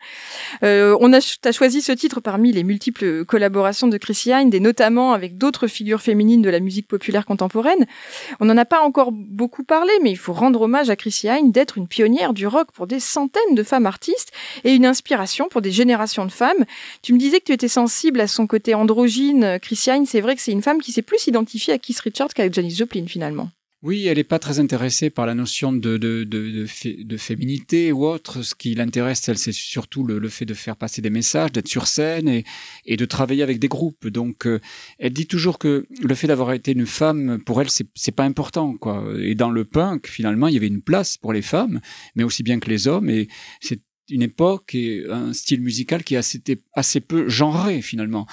Euh, 0.63 0.97
on 0.99 1.13
a, 1.13 1.19
choisi 1.51 1.81
ce 1.81 1.91
titre 1.91 2.19
parmi 2.21 2.51
les 2.51 2.63
multiples 2.63 3.23
collaborations 3.25 3.87
de 3.87 3.97
Christiane, 3.97 4.53
et 4.53 4.59
notamment 4.59 5.13
avec 5.13 5.37
d'autres 5.37 5.67
figures 5.67 6.01
féminines 6.01 6.41
de 6.41 6.49
la 6.49 6.59
musique 6.59 6.87
populaire 6.87 7.25
contemporaine. 7.25 7.85
On 8.39 8.45
n'en 8.45 8.57
a 8.57 8.65
pas 8.65 8.81
encore 8.81 9.11
beaucoup 9.11 9.63
parlé, 9.63 9.91
mais 10.01 10.09
il 10.11 10.17
faut 10.17 10.33
rendre 10.33 10.61
hommage 10.61 10.89
à 10.89 10.95
Christiane 10.95 11.51
d'être 11.51 11.77
une 11.77 11.87
pionnière 11.87 12.33
du 12.33 12.47
rock 12.47 12.71
pour 12.73 12.87
des 12.87 12.99
centaines 12.99 13.53
de 13.53 13.63
femmes 13.63 13.85
artistes 13.85 14.31
et 14.63 14.73
une 14.73 14.85
inspiration 14.87 15.47
pour 15.49 15.61
des 15.61 15.71
générations 15.71 16.25
de 16.25 16.31
femmes. 16.31 16.65
Tu 17.03 17.13
me 17.13 17.19
disais 17.19 17.39
que 17.39 17.45
tu 17.45 17.58
sensible 17.67 18.21
à 18.21 18.27
son 18.27 18.47
côté 18.47 18.73
androgyne. 18.73 19.59
Christiane, 19.61 20.05
c'est 20.05 20.21
vrai 20.21 20.35
que 20.35 20.41
c'est 20.41 20.51
une 20.51 20.61
femme 20.61 20.81
qui 20.81 20.91
s'est 20.91 21.01
plus 21.01 21.27
identifiée 21.27 21.73
à 21.73 21.77
Keith 21.77 21.99
Richards 21.99 22.33
qu'à 22.33 22.49
Janis 22.49 22.75
Joplin 22.75 23.05
finalement. 23.07 23.49
Oui, 23.81 24.07
elle 24.07 24.17
n'est 24.17 24.25
pas 24.25 24.39
très 24.39 24.59
intéressée 24.59 25.09
par 25.09 25.25
la 25.25 25.33
notion 25.33 25.71
de, 25.71 25.95
de, 25.95 26.25
de, 26.25 26.51
de, 26.51 26.65
fé- 26.65 27.01
de 27.01 27.15
féminité 27.15 27.93
ou 27.93 28.05
autre. 28.05 28.41
Ce 28.41 28.53
qui 28.53 28.75
l'intéresse, 28.75 29.29
elle, 29.29 29.37
c'est 29.37 29.53
surtout 29.53 30.03
le, 30.03 30.27
fait 30.27 30.43
de 30.43 30.53
faire 30.53 30.75
passer 30.75 31.01
des 31.01 31.09
messages, 31.09 31.53
d'être 31.53 31.69
sur 31.69 31.87
scène 31.87 32.27
et, 32.27 32.43
et 32.85 32.97
de 32.97 33.05
travailler 33.05 33.41
avec 33.41 33.57
des 33.57 33.69
groupes. 33.69 34.09
Donc, 34.09 34.47
euh, 34.47 34.59
elle 34.97 35.13
dit 35.13 35.27
toujours 35.27 35.59
que 35.59 35.87
le 36.01 36.15
fait 36.15 36.27
d'avoir 36.27 36.51
été 36.51 36.73
une 36.73 36.85
femme, 36.85 37.41
pour 37.45 37.61
elle, 37.61 37.69
c'est 37.69 38.11
pas 38.11 38.25
important, 38.25 38.75
quoi. 38.75 39.13
Et 39.17 39.33
dans 39.33 39.49
le 39.49 39.63
punk, 39.63 40.07
finalement, 40.07 40.49
il 40.49 40.55
y 40.55 40.57
avait 40.57 40.67
une 40.67 40.81
place 40.81 41.15
pour 41.15 41.31
les 41.31 41.41
femmes, 41.41 41.79
mais 42.15 42.25
aussi 42.25 42.43
bien 42.43 42.59
que 42.59 42.69
les 42.69 42.89
hommes. 42.89 43.09
Et 43.09 43.29
c'est 43.61 43.79
une 44.09 44.21
époque 44.21 44.75
et 44.75 45.05
un 45.09 45.33
style 45.33 45.61
musical 45.61 46.03
qui 46.03 46.15
est 46.15 46.17
assez, 46.17 46.41
assez 46.73 46.99
peu 46.99 47.29
genré, 47.29 47.81
finalement. 47.81 48.27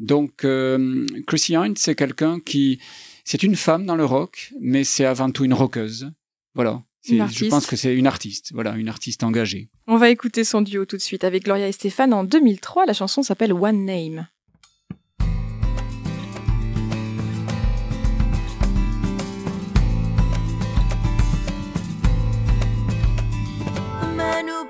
Donc, 0.00 0.44
euh, 0.44 1.06
Chrissy 1.26 1.54
Hynde, 1.54 1.78
c'est 1.78 1.94
quelqu'un 1.94 2.40
qui 2.40 2.80
c'est 3.24 3.42
une 3.42 3.56
femme 3.56 3.86
dans 3.86 3.96
le 3.96 4.04
rock, 4.04 4.52
mais 4.60 4.84
c'est 4.84 5.04
avant 5.04 5.30
tout 5.30 5.44
une 5.44 5.54
rockeuse. 5.54 6.10
Voilà. 6.54 6.82
Je 7.04 7.48
pense 7.48 7.66
que 7.66 7.76
c'est 7.76 7.94
une 7.94 8.06
artiste. 8.06 8.50
Voilà, 8.52 8.76
une 8.76 8.88
artiste 8.88 9.24
engagée. 9.24 9.70
On 9.86 9.96
va 9.96 10.10
écouter 10.10 10.44
son 10.44 10.60
duo 10.60 10.84
tout 10.84 10.96
de 10.96 11.02
suite 11.02 11.24
avec 11.24 11.44
Gloria 11.44 11.68
et 11.68 11.72
Stéphane 11.72 12.12
en 12.12 12.24
2003. 12.24 12.86
La 12.86 12.92
chanson 12.92 13.22
s'appelle 13.22 13.52
One 13.52 13.84
Name. 13.84 14.28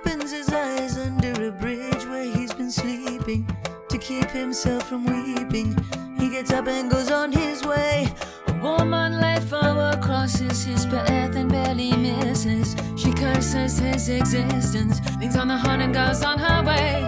Opens 0.05 0.33
his 0.33 0.49
eyes 0.53 0.99
under 0.99 1.49
a 1.49 1.51
bridge 1.51 2.05
where 2.07 2.25
he's 2.25 2.53
been 2.53 2.71
sleeping 2.71 3.47
to 3.89 3.99
keep 3.99 4.29
himself 4.31 4.89
from 4.89 5.05
weeping. 5.05 5.77
He 6.19 6.29
gets 6.31 6.53
up 6.53 6.67
and 6.67 6.91
goes 6.91 7.11
on 7.11 7.31
his 7.33 7.65
way. 7.65 8.09
A 8.49 8.53
woman 8.63 9.21
laid 9.21 9.43
forward 9.43 10.01
crosses 10.01 10.65
his 10.65 10.87
path 10.87 11.37
and 11.37 11.51
barely 11.51 11.93
misses. 11.97 12.75
She 12.97 13.13
curses 13.13 13.79
his 13.79 14.09
existence, 14.09 15.01
leans 15.21 15.37
on 15.37 15.49
the 15.49 15.57
horn 15.57 15.81
and 15.81 15.95
goes 15.95 16.23
on 16.23 16.39
her 16.39 16.63
way. 16.65 17.03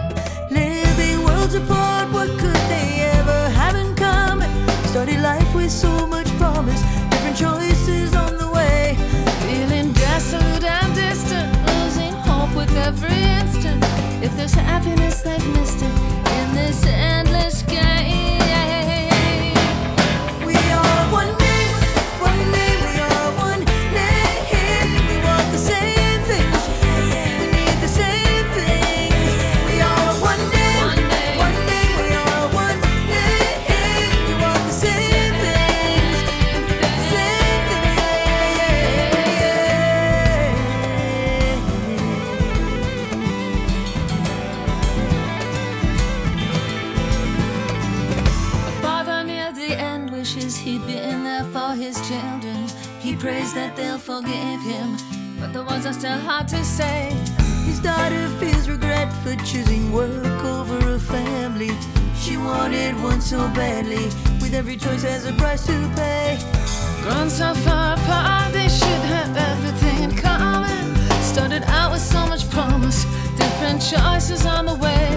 Living 0.51 1.25
worlds 1.25 1.55
apart, 1.55 2.13
what 2.13 2.29
could 2.39 2.63
they 2.73 3.01
ever 3.19 3.49
have 3.51 3.77
in 3.77 3.95
common? 3.97 4.51
Started 4.89 5.21
life 5.21 5.55
with 5.55 5.71
so 5.71 6.07
much 6.07 6.29
promise, 6.39 6.83
different 7.11 7.37
choices 7.37 8.15
on 8.15 8.37
the 8.37 8.51
way. 8.51 8.97
Feeling 9.47 9.93
desolate 9.93 10.65
and 10.65 10.94
every 12.85 13.23
instant 13.41 13.83
if 14.23 14.37
there's 14.37 14.53
happiness 14.53 15.23
they've 15.23 15.47
missed 15.57 15.81
it 15.83 15.95
in 16.39 16.55
this 16.55 16.85
endless 16.87 17.63
game. 17.63 18.44
forgive 54.05 54.61
him, 54.61 54.99
but 55.41 55.55
the 55.55 55.63
words 55.65 55.87
are 55.87 55.93
still 55.95 56.19
hard 56.19 56.47
to 56.47 56.63
say. 56.63 57.09
His 57.65 57.81
daughter 57.81 58.29
feels 58.39 58.69
regret 58.69 59.11
for 59.23 59.35
choosing 59.47 59.93
work 59.93 60.45
over 60.45 60.77
a 60.95 60.99
family. 60.99 61.71
She 62.15 62.37
wanted 62.37 62.95
one 63.03 63.23
so 63.23 63.39
badly, 63.55 64.05
with 64.43 64.53
every 64.53 64.77
choice 64.77 65.05
has 65.05 65.25
a 65.25 65.33
price 65.33 65.65
to 65.67 65.73
pay. 65.97 66.37
Grown 67.01 67.31
so 67.31 67.55
far 67.65 67.95
apart, 67.95 68.53
they 68.53 68.69
should 68.69 69.05
have 69.15 69.35
everything 69.39 70.11
in 70.11 70.17
common. 70.17 70.95
Started 71.23 71.63
out 71.69 71.93
with 71.93 72.03
so 72.03 72.27
much 72.27 72.51
promise, 72.51 73.05
different 73.37 73.81
choices 73.81 74.45
on 74.45 74.67
the 74.67 74.75
way. 74.75 75.09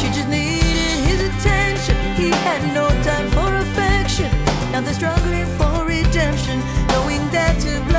She 0.00 0.06
just 0.16 0.28
needed 0.30 0.96
his 1.10 1.20
attention, 1.28 1.94
he 2.16 2.30
had 2.30 2.62
no 2.72 2.88
time 3.04 3.28
for 3.36 3.54
affection. 3.54 4.30
Now 4.72 4.80
they're 4.80 4.94
struggling 4.94 5.44
for 5.58 5.84
redemption, 5.84 6.58
knowing 6.88 7.28
that 7.36 7.60
to 7.60 7.89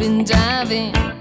been 0.00 0.24
diving. 0.24 1.19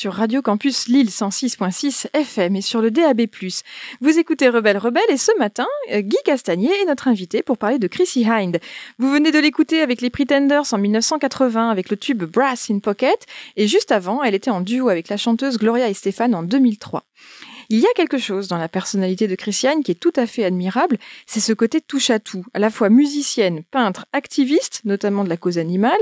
Sur 0.00 0.14
Radio 0.14 0.40
Campus 0.40 0.88
Lille 0.88 1.10
106.6 1.10 2.06
FM 2.14 2.56
et 2.56 2.62
sur 2.62 2.80
le 2.80 2.90
DAB+. 2.90 3.26
Vous 4.00 4.18
écoutez 4.18 4.48
Rebelle 4.48 4.78
Rebelle 4.78 5.02
et 5.10 5.18
ce 5.18 5.30
matin, 5.38 5.66
euh, 5.92 6.00
Guy 6.00 6.16
Castagnier 6.24 6.70
est 6.80 6.86
notre 6.86 7.06
invité 7.06 7.42
pour 7.42 7.58
parler 7.58 7.78
de 7.78 7.86
Chrissy 7.86 8.24
Hind. 8.26 8.60
Vous 8.98 9.12
venez 9.12 9.30
de 9.30 9.38
l'écouter 9.38 9.82
avec 9.82 10.00
les 10.00 10.08
Pretenders 10.08 10.72
en 10.72 10.78
1980 10.78 11.68
avec 11.68 11.90
le 11.90 11.98
tube 11.98 12.22
Brass 12.22 12.70
in 12.70 12.78
Pocket 12.78 13.26
et 13.56 13.68
juste 13.68 13.92
avant, 13.92 14.22
elle 14.22 14.34
était 14.34 14.50
en 14.50 14.62
duo 14.62 14.88
avec 14.88 15.10
la 15.10 15.18
chanteuse 15.18 15.58
Gloria 15.58 15.90
Estefan 15.90 16.32
en 16.32 16.44
2003. 16.44 17.04
Il 17.72 17.78
y 17.78 17.86
a 17.86 17.94
quelque 17.94 18.18
chose 18.18 18.48
dans 18.48 18.58
la 18.58 18.68
personnalité 18.68 19.28
de 19.28 19.36
Christiane 19.36 19.84
qui 19.84 19.92
est 19.92 20.00
tout 20.00 20.12
à 20.16 20.26
fait 20.26 20.44
admirable, 20.44 20.98
c'est 21.24 21.38
ce 21.38 21.52
côté 21.52 21.80
touche 21.80 22.10
à 22.10 22.18
tout, 22.18 22.44
à 22.52 22.58
la 22.58 22.68
fois 22.68 22.88
musicienne, 22.88 23.62
peintre, 23.70 24.06
activiste, 24.12 24.80
notamment 24.84 25.22
de 25.22 25.28
la 25.28 25.36
cause 25.36 25.56
animale. 25.56 26.00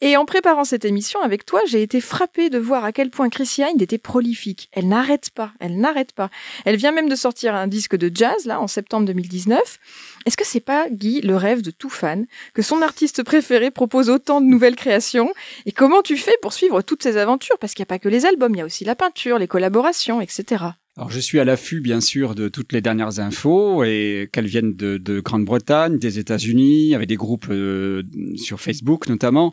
Et 0.00 0.16
en 0.16 0.24
préparant 0.24 0.64
cette 0.64 0.84
émission 0.84 1.20
avec 1.22 1.46
toi, 1.46 1.60
j'ai 1.68 1.80
été 1.80 2.00
frappée 2.00 2.50
de 2.50 2.58
voir 2.58 2.84
à 2.84 2.90
quel 2.90 3.10
point 3.10 3.28
Christiane 3.28 3.80
était 3.80 3.98
prolifique. 3.98 4.68
Elle 4.72 4.88
n'arrête 4.88 5.30
pas, 5.30 5.52
elle 5.60 5.78
n'arrête 5.78 6.10
pas. 6.10 6.28
Elle 6.64 6.74
vient 6.74 6.90
même 6.90 7.08
de 7.08 7.14
sortir 7.14 7.54
un 7.54 7.68
disque 7.68 7.94
de 7.94 8.10
jazz, 8.12 8.44
là, 8.44 8.60
en 8.60 8.66
septembre 8.66 9.06
2019. 9.06 9.78
Est-ce 10.26 10.36
que 10.36 10.44
c'est 10.44 10.58
pas, 10.60 10.88
Guy, 10.90 11.20
le 11.20 11.36
rêve 11.36 11.62
de 11.62 11.70
tout 11.70 11.88
fan, 11.88 12.26
que 12.52 12.60
son 12.60 12.82
artiste 12.82 13.22
préféré 13.22 13.70
propose 13.70 14.10
autant 14.10 14.40
de 14.40 14.46
nouvelles 14.46 14.74
créations? 14.74 15.32
Et 15.66 15.72
comment 15.72 16.02
tu 16.02 16.16
fais 16.16 16.36
pour 16.42 16.52
suivre 16.52 16.82
toutes 16.82 17.04
ces 17.04 17.16
aventures? 17.16 17.58
Parce 17.60 17.74
qu'il 17.74 17.82
n'y 17.82 17.86
a 17.86 17.94
pas 17.94 18.00
que 18.00 18.08
les 18.08 18.26
albums, 18.26 18.52
il 18.52 18.58
y 18.58 18.60
a 18.60 18.64
aussi 18.64 18.84
la 18.84 18.96
peinture, 18.96 19.38
les 19.38 19.46
collaborations, 19.46 20.20
etc. 20.20 20.64
Alors 20.98 21.10
je 21.10 21.20
suis 21.20 21.38
à 21.38 21.44
l'affût 21.44 21.82
bien 21.82 22.00
sûr 22.00 22.34
de 22.34 22.48
toutes 22.48 22.72
les 22.72 22.80
dernières 22.80 23.20
infos 23.20 23.84
et 23.84 24.30
qu'elles 24.32 24.46
viennent 24.46 24.74
de, 24.74 24.96
de 24.96 25.20
Grande-Bretagne, 25.20 25.98
des 25.98 26.18
États-Unis, 26.18 26.94
avec 26.94 27.06
des 27.06 27.16
groupes 27.16 27.48
euh, 27.50 28.02
sur 28.36 28.62
Facebook 28.62 29.06
notamment. 29.06 29.52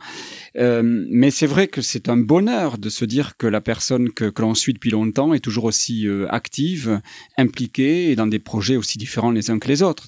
Euh, 0.57 0.81
mais 0.85 1.31
c'est 1.31 1.45
vrai 1.45 1.67
que 1.67 1.81
c'est 1.81 2.07
un 2.07 2.15
bonheur 2.15 2.77
de 2.77 2.87
se 2.87 3.03
dire 3.03 3.35
que 3.35 3.45
la 3.45 3.59
personne 3.59 4.09
que, 4.13 4.31
l'on 4.39 4.55
suit 4.55 4.71
depuis 4.71 4.91
longtemps 4.91 5.33
est 5.33 5.41
toujours 5.41 5.65
aussi 5.65 6.07
euh, 6.07 6.27
active, 6.29 7.01
impliquée 7.37 8.11
et 8.11 8.15
dans 8.15 8.27
des 8.27 8.39
projets 8.39 8.77
aussi 8.77 8.97
différents 8.97 9.31
les 9.31 9.51
uns 9.51 9.59
que 9.59 9.67
les 9.67 9.83
autres. 9.83 10.05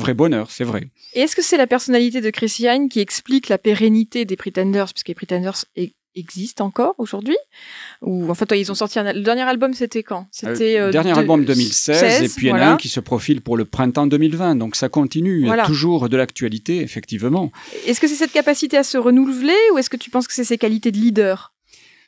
Vrai 0.00 0.14
bonheur, 0.14 0.50
c'est 0.50 0.64
vrai. 0.64 0.88
Et 1.14 1.20
est-ce 1.20 1.36
que 1.36 1.42
c'est 1.42 1.56
la 1.56 1.66
personnalité 1.66 2.20
de 2.20 2.30
Chrissy 2.30 2.64
Hine 2.64 2.88
qui 2.88 3.00
explique 3.00 3.48
la 3.48 3.58
pérennité 3.58 4.24
des 4.24 4.36
Pretenders, 4.36 4.92
puisque 4.92 5.08
les 5.08 5.14
Pretenders 5.14 5.64
est 5.76 5.94
existe 6.14 6.60
encore 6.60 6.94
aujourd'hui? 6.98 7.36
Ou 8.02 8.30
en 8.30 8.34
fait 8.34 8.50
ils 8.56 8.70
ont 8.70 8.74
sorti 8.74 8.98
un, 8.98 9.12
le 9.12 9.20
dernier 9.20 9.42
album 9.42 9.74
c'était 9.74 10.02
quand? 10.02 10.26
C'était 10.30 10.78
euh, 10.78 10.90
dernier 10.90 11.16
album 11.16 11.44
2016 11.44 11.98
16, 11.98 12.22
et 12.22 12.28
puis 12.28 12.46
il 12.48 12.50
y 12.50 12.52
en 12.52 12.56
a 12.56 12.66
un 12.70 12.76
qui 12.76 12.88
se 12.88 13.00
profile 13.00 13.40
pour 13.40 13.56
le 13.56 13.64
printemps 13.64 14.06
2020 14.06 14.56
donc 14.56 14.76
ça 14.76 14.88
continue. 14.88 15.46
Voilà. 15.46 15.64
toujours 15.64 16.08
de 16.08 16.16
l'actualité 16.16 16.80
effectivement. 16.80 17.52
Est-ce 17.86 18.00
que 18.00 18.08
c'est 18.08 18.16
cette 18.16 18.32
capacité 18.32 18.76
à 18.76 18.82
se 18.82 18.98
renouveler 18.98 19.56
ou 19.72 19.78
est-ce 19.78 19.90
que 19.90 19.96
tu 19.96 20.10
penses 20.10 20.26
que 20.26 20.34
c'est 20.34 20.44
ses 20.44 20.58
qualités 20.58 20.90
de 20.90 20.98
leader? 20.98 21.54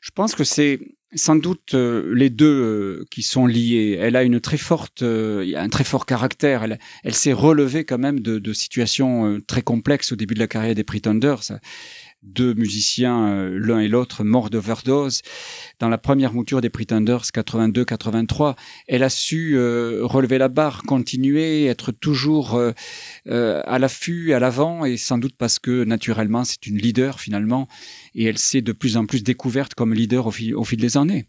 Je 0.01 0.11
pense 0.11 0.35
que 0.35 0.45
c'est 0.45 0.81
sans 1.14 1.37
doute 1.37 1.75
euh, 1.75 2.14
les 2.14 2.31
deux 2.31 2.46
euh, 2.46 3.05
qui 3.11 3.22
sont 3.22 3.46
liés. 3.46 3.98
Elle 4.01 4.16
a 4.16 4.22
une 4.22 4.40
très 4.40 4.57
forte, 4.57 5.03
euh, 5.03 5.53
un 5.57 5.68
très 5.68 5.85
fort 5.85 6.07
caractère. 6.07 6.64
Elle, 6.64 6.79
elle 7.05 7.14
s'est 7.14 7.33
relevée 7.33 7.85
quand 7.85 7.98
même 7.98 8.20
de, 8.20 8.38
de 8.38 8.53
situations 8.53 9.27
euh, 9.27 9.40
très 9.40 9.62
complexes 9.62 10.12
au 10.12 10.16
début 10.16 10.35
de 10.35 10.40
la 10.40 10.48
carrière 10.48 10.75
des 10.75 10.85
Pretenders. 10.85 11.53
Deux 12.23 12.55
musiciens, 12.55 13.29
euh, 13.29 13.59
l'un 13.59 13.81
et 13.81 13.89
l'autre, 13.89 14.23
morts 14.23 14.49
d'overdose. 14.49 15.23
Dans 15.81 15.89
la 15.89 15.99
première 15.99 16.33
mouture 16.33 16.61
des 16.61 16.71
Pretenders 16.71 17.23
82-83, 17.35 18.55
elle 18.87 19.03
a 19.03 19.11
su 19.11 19.57
euh, 19.57 20.01
relever 20.03 20.39
la 20.39 20.49
barre, 20.49 20.83
continuer, 20.85 21.67
être 21.67 21.91
toujours 21.91 22.55
euh, 22.55 22.71
euh, 23.27 23.63
à 23.67 23.81
l'affût, 23.81 24.33
à 24.35 24.39
l'avant, 24.39 24.85
et 24.85 24.97
sans 24.97 25.19
doute 25.19 25.35
parce 25.37 25.59
que 25.59 25.83
naturellement 25.83 26.45
c'est 26.45 26.67
une 26.67 26.79
leader 26.79 27.19
finalement, 27.19 27.67
et 28.15 28.25
elle 28.25 28.39
s'est 28.39 28.63
de 28.63 28.73
plus 28.73 28.97
en 28.97 29.07
plus 29.07 29.25
découverte 29.25 29.75
comme 29.75 29.93
leader 29.93 30.27
au 30.27 30.33
au 30.55 30.65
fil 30.65 30.81
des 30.81 30.97
années. 30.97 31.27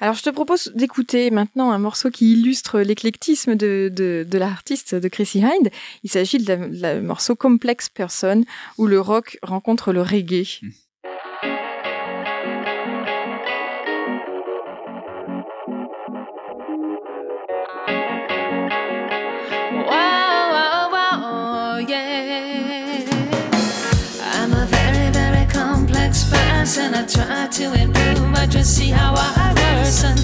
Alors, 0.00 0.14
je 0.14 0.22
te 0.22 0.30
propose 0.30 0.72
d'écouter 0.74 1.30
maintenant 1.30 1.70
un 1.70 1.78
morceau 1.78 2.10
qui 2.10 2.32
illustre 2.32 2.80
l'éclectisme 2.80 3.54
de, 3.54 3.90
de, 3.94 4.26
de 4.28 4.38
l'artiste 4.38 4.94
de 4.94 5.08
Chrissy 5.08 5.42
Hind. 5.42 5.70
Il 6.02 6.10
s'agit 6.10 6.38
de 6.38 6.68
la, 6.80 7.00
morceau 7.00 7.34
Complex 7.34 7.88
Person, 7.88 8.44
où 8.78 8.86
le 8.86 9.00
rock 9.00 9.38
rencontre 9.42 9.92
le 9.92 10.02
reggae. 10.02 10.60
Mmh. 10.62 10.68
And 26.78 26.96
I 26.96 27.04
try 27.04 27.48
to 27.48 27.74
improve, 27.74 28.32
but 28.32 28.48
just 28.48 28.76
see 28.76 28.88
how 28.88 29.14
I 29.14 29.52
worsen. 29.60 30.16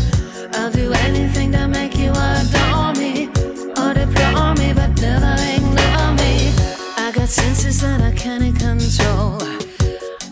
I'll 0.54 0.70
do 0.70 0.92
anything 0.92 1.52
to 1.52 1.68
make 1.68 1.96
you 1.96 2.10
adore 2.10 2.92
me 2.94 3.28
or 3.76 3.92
deplore 3.92 4.54
me, 4.54 4.72
but 4.72 4.90
never 5.00 5.34
ignore 5.54 6.12
me. 6.22 6.52
I 6.96 7.12
got 7.14 7.28
senses 7.28 7.80
that 7.82 8.00
I 8.00 8.12
can't 8.12 8.58
control. 8.58 9.42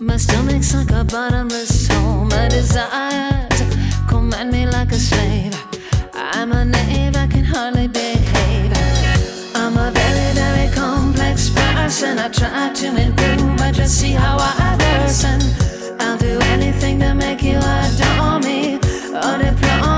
My 0.00 0.16
stomach's 0.16 0.74
like 0.74 0.90
a 0.92 1.05
bottomless 1.05 1.88
hole. 1.88 2.24
My 2.24 2.48
desires 2.48 3.61
command 4.09 4.52
me 4.52 4.66
like 4.66 4.92
a 4.92 4.98
slave. 4.98 5.55
I'm 6.14 6.52
a 6.52 6.64
knave, 6.64 7.16
I 7.16 7.26
can 7.26 7.44
hardly 7.44 7.88
behave. 7.88 8.72
I'm 9.55 9.76
a 9.76 9.90
very, 9.90 10.35
very 10.35 10.72
complex 10.72 11.50
person. 11.50 12.18
I 12.18 12.29
try 12.29 12.72
to 12.72 12.87
improve, 12.87 13.57
but 13.59 13.74
just 13.74 14.00
see 14.00 14.12
how 14.12 14.37
I 14.38 15.02
worsen. 15.02 15.76
To 17.01 17.15
make 17.15 17.43
you 17.43 17.59
adore 17.59 18.41
me 18.41 18.79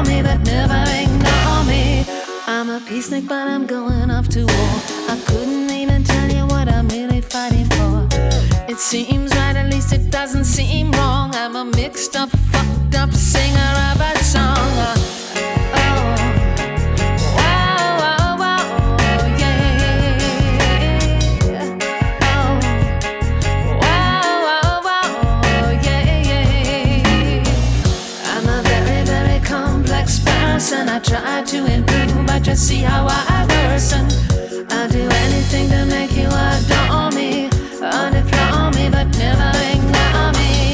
me, 0.08 0.22
but 0.22 0.40
never 0.40 0.80
ignore 1.02 1.64
me. 1.64 2.04
I'm 2.46 2.68
a 2.70 2.80
peacenik, 2.80 3.28
but 3.28 3.46
I'm 3.46 3.66
going 3.66 4.10
off 4.10 4.28
to 4.30 4.40
war. 4.40 4.70
I 5.14 5.16
couldn't 5.26 5.70
even 5.70 6.02
tell 6.04 6.28
you 6.30 6.44
what 6.46 6.68
I'm 6.68 6.88
really 6.88 7.20
fighting 7.20 7.68
for. 7.76 8.08
It 8.68 8.78
seems 8.78 9.34
right, 9.36 9.56
at 9.56 9.70
least 9.72 9.92
it 9.92 10.10
doesn't 10.10 10.44
seem 10.44 10.90
wrong. 10.92 11.34
I'm 11.34 11.56
a 11.56 11.64
mixed 11.64 12.16
up, 12.16 12.30
fucked 12.52 12.94
up 12.94 13.12
singer 13.12 13.72
of 13.90 14.00
a 14.00 14.12
song. 14.24 15.27
Just 32.48 32.68
see 32.68 32.80
how 32.80 33.06
I 33.06 33.46
worsen. 33.50 34.06
I'll 34.70 34.88
do 34.88 35.02
anything 35.24 35.68
to 35.68 35.84
make 35.84 36.12
you 36.16 36.28
adore 36.28 37.10
me, 37.10 37.46
or 37.88 38.10
deplore 38.10 38.70
me, 38.70 38.88
but 38.88 39.06
never 39.18 39.52
ignore 39.72 40.32
me. 40.38 40.72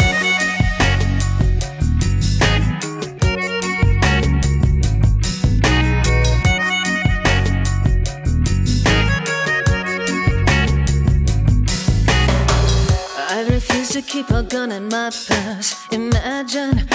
I 13.29 13.47
refuse 13.51 13.89
to 13.91 14.03
keep 14.03 14.31
a 14.31 14.45
gun 14.45 14.71
in 14.71 14.87
my 14.89 15.11
purse. 15.11 15.75
Imagine 15.91 16.87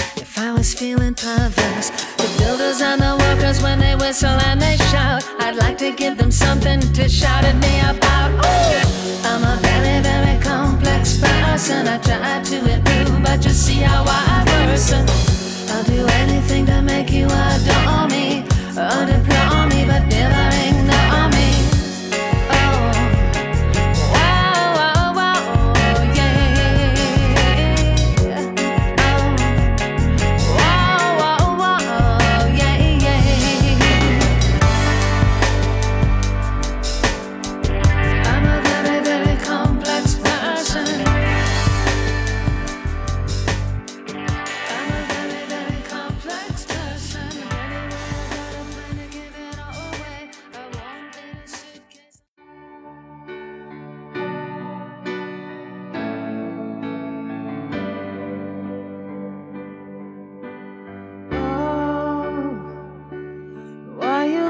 I 0.42 0.54
was 0.54 0.74
feeling 0.74 1.16
perverse. 1.16 1.90
The 2.16 2.28
builders 2.40 2.80
and 2.80 3.02
the 3.02 3.18
workers, 3.20 3.62
when 3.62 3.78
they 3.78 3.94
whistle 3.96 4.40
and 4.48 4.62
they 4.62 4.78
shout, 4.90 5.22
I'd 5.38 5.58
like 5.58 5.78
to 5.80 5.92
give 5.92 6.18
them 6.18 6.32
something 6.32 6.80
to 6.80 7.10
shout 7.10 7.44
at 7.44 7.58
me 7.58 7.82
about. 7.82 8.32
Ooh! 8.32 9.28
I'm 9.28 9.44
a 9.44 9.60
very, 9.60 10.00
very 10.02 10.40
complex 10.42 11.18
person. 11.18 11.90
I 11.90 11.98
try 11.98 12.42
to 12.42 12.58
improve, 12.74 13.22
but 13.22 13.44
you 13.44 13.52
see 13.52 13.82
how 13.82 14.06
I 14.08 14.46
worsen. 14.66 15.06
I'll 15.72 15.84
do 15.84 16.08
anything 16.24 16.66
to 16.68 16.82
make 16.82 17.12
you 17.12 17.26
adore 17.26 18.08
me, 18.08 18.48
or 18.80 19.04
deplore 19.12 19.68
me, 19.68 19.69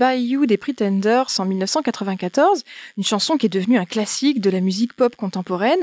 By 0.00 0.18
You 0.18 0.46
des 0.46 0.56
Pretenders 0.56 1.26
en 1.38 1.44
1994, 1.44 2.64
une 2.96 3.04
chanson 3.04 3.36
qui 3.36 3.46
est 3.46 3.50
devenue 3.50 3.76
un 3.76 3.84
classique 3.84 4.40
de 4.40 4.48
la 4.48 4.60
musique 4.60 4.94
pop 4.94 5.14
contemporaine. 5.14 5.78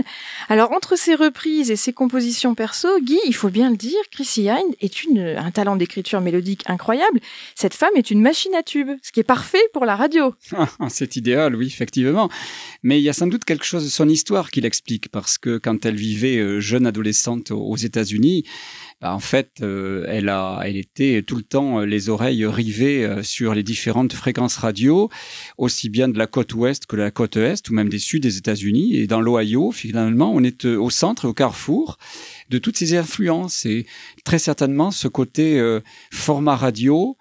Alors 0.49 0.71
entre 0.71 0.97
ses 0.97 1.13
reprises 1.13 1.69
et 1.69 1.75
ses 1.75 1.93
compositions 1.93 2.55
perso, 2.55 2.87
Guy, 2.99 3.19
il 3.27 3.35
faut 3.35 3.49
bien 3.49 3.69
le 3.69 3.77
dire, 3.77 3.99
Chrissy 4.11 4.49
Hynde 4.49 4.75
est 4.81 5.03
une, 5.03 5.19
un 5.19 5.51
talent 5.51 5.75
d'écriture 5.75 6.19
mélodique 6.19 6.63
incroyable. 6.65 7.19
Cette 7.53 7.75
femme 7.75 7.91
est 7.95 8.09
une 8.09 8.21
machine 8.21 8.55
à 8.55 8.63
tubes, 8.63 8.97
ce 9.03 9.11
qui 9.11 9.19
est 9.19 9.23
parfait 9.23 9.63
pour 9.71 9.85
la 9.85 9.95
radio. 9.95 10.33
Ah, 10.55 10.67
C'est 10.89 11.15
idéal, 11.15 11.55
oui, 11.55 11.67
effectivement. 11.67 12.29
Mais 12.81 12.99
il 12.99 13.03
y 13.03 13.09
a 13.09 13.13
sans 13.13 13.27
doute 13.27 13.45
quelque 13.45 13.65
chose 13.65 13.83
de 13.83 13.89
son 13.89 14.09
histoire 14.09 14.49
qui 14.49 14.61
l'explique, 14.61 15.09
parce 15.09 15.37
que 15.37 15.59
quand 15.59 15.85
elle 15.85 15.95
vivait 15.95 16.37
euh, 16.37 16.59
jeune 16.59 16.87
adolescente 16.87 17.51
aux 17.51 17.67
aux 17.67 17.77
États-Unis, 17.77 18.43
bah, 18.99 19.13
en 19.13 19.19
fait, 19.19 19.51
euh, 19.61 20.05
elle 20.07 20.27
a, 20.27 20.61
elle 20.63 20.75
était 20.75 21.21
tout 21.21 21.35
le 21.35 21.43
temps 21.43 21.81
euh, 21.81 21.85
les 21.85 22.09
oreilles 22.09 22.45
rivées 22.47 23.05
euh, 23.05 23.21
sur 23.21 23.53
les 23.53 23.61
différentes 23.61 24.13
fréquences 24.13 24.55
radio, 24.55 25.09
aussi 25.59 25.89
bien 25.89 26.07
de 26.07 26.17
la 26.17 26.25
côte 26.25 26.55
ouest 26.55 26.87
que 26.87 26.95
de 26.95 27.01
la 27.01 27.11
côte 27.11 27.37
est, 27.37 27.69
ou 27.69 27.73
même 27.73 27.89
des 27.89 27.99
sud 27.99 28.23
des 28.23 28.37
États-Unis. 28.37 28.95
Et 28.95 29.05
dans 29.05 29.21
l'Ohio, 29.21 29.71
finalement, 29.71 30.31
on 30.33 30.43
est 30.43 30.65
euh, 30.65 30.81
au 30.81 30.89
centre, 30.89 31.25
et 31.25 31.27
au 31.27 31.33
carrefour 31.33 31.99
de 32.49 32.57
toutes 32.57 32.77
ces 32.77 32.95
influences. 32.95 33.67
Et 33.67 33.85
très 34.23 34.39
certainement, 34.39 34.89
ce 34.89 35.07
côté 35.07 35.59
euh, 35.59 35.81
format 36.11 36.55
radio 36.55 37.17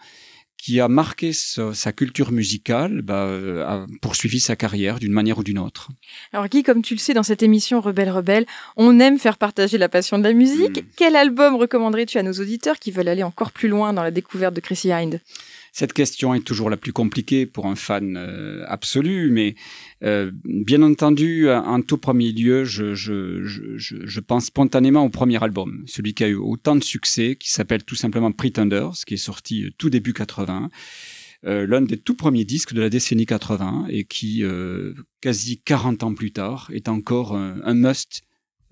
qui 0.67 0.81
a 0.81 0.89
marqué 0.89 1.33
sa, 1.33 1.73
sa 1.75 1.93
culture 1.93 2.33
musicale, 2.33 3.01
bah, 3.01 3.27
euh, 3.27 3.65
a 3.65 3.87
poursuivi 4.03 4.41
sa 4.41 4.57
carrière 4.57 4.99
d'une 4.99 5.13
manière 5.13 5.39
ou 5.39 5.45
d'une 5.45 5.61
autre. 5.61 5.91
Alors 6.33 6.49
Guy, 6.49 6.65
comme 6.65 6.83
tu 6.83 6.95
le 6.95 6.99
sais, 6.99 7.15
dans 7.15 7.23
cette 7.23 7.45
émission 7.45 7.81
Rebelle 7.81 8.11
Rebelle, 8.11 8.47
on 8.77 8.99
aime 8.99 9.17
faire 9.17 9.39
partager 9.39 9.79
la 9.79 9.89
passion 9.89 10.19
de 10.19 10.25
la 10.25 10.33
musique. 10.33 10.79
Mm. 10.79 10.87
Quel 10.97 11.15
album 11.15 11.55
recommanderais-tu 11.55 12.19
à 12.19 12.25
nos 12.25 12.33
auditeurs 12.33 12.81
qui 12.81 12.91
veulent 12.91 13.07
aller 13.07 13.23
encore 13.23 13.53
plus 13.53 13.69
loin 13.69 13.93
dans 13.93 14.03
la 14.03 14.11
découverte 14.11 14.55
de 14.55 14.61
Chrissy 14.61 14.91
Hynde? 14.91 15.21
Cette 15.71 15.93
question 15.93 16.35
est 16.35 16.41
toujours 16.41 16.69
la 16.69 16.77
plus 16.77 16.93
compliquée 16.93 17.47
pour 17.47 17.67
un 17.67 17.77
fan 17.77 18.17
euh, 18.17 18.65
absolu, 18.67 19.31
mais 19.31 19.55
euh, 20.05 20.31
bien 20.45 20.83
entendu, 20.83 21.49
en 21.51 21.81
tout 21.81 21.99
premier 21.99 22.33
lieu, 22.33 22.65
je, 22.65 22.95
je, 22.95 23.45
je, 23.45 23.77
je, 23.77 24.21
pense 24.21 24.47
spontanément 24.47 25.05
au 25.05 25.09
premier 25.09 25.43
album, 25.43 25.85
celui 25.87 26.13
qui 26.13 26.25
a 26.25 26.29
eu 26.29 26.35
autant 26.35 26.77
de 26.77 26.85
succès, 26.85 27.37
qui 27.37 27.51
s'appelle 27.51 27.85
tout 27.85 27.97
simplement 27.97 28.31
Pretenders, 28.31 29.05
qui 29.07 29.15
est 29.15 29.19
sorti 29.19 29.65
euh, 29.65 29.71
tout 29.79 29.89
début 29.89 30.13
80. 30.13 30.71
Euh, 31.45 31.67
l'un 31.67 31.83
des 31.83 31.97
tout 31.97 32.17
premiers 32.17 32.45
disques 32.45 32.73
de 32.73 32.81
la 32.81 32.91
décennie 32.91 33.27
80 33.27 33.87
et 33.89 34.05
qui, 34.05 34.43
euh, 34.43 34.95
quasi 35.21 35.61
40 35.61 36.03
ans 36.03 36.15
plus 36.15 36.33
tard, 36.33 36.71
est 36.73 36.89
encore 36.89 37.37
un, 37.37 37.75
must 37.75 38.23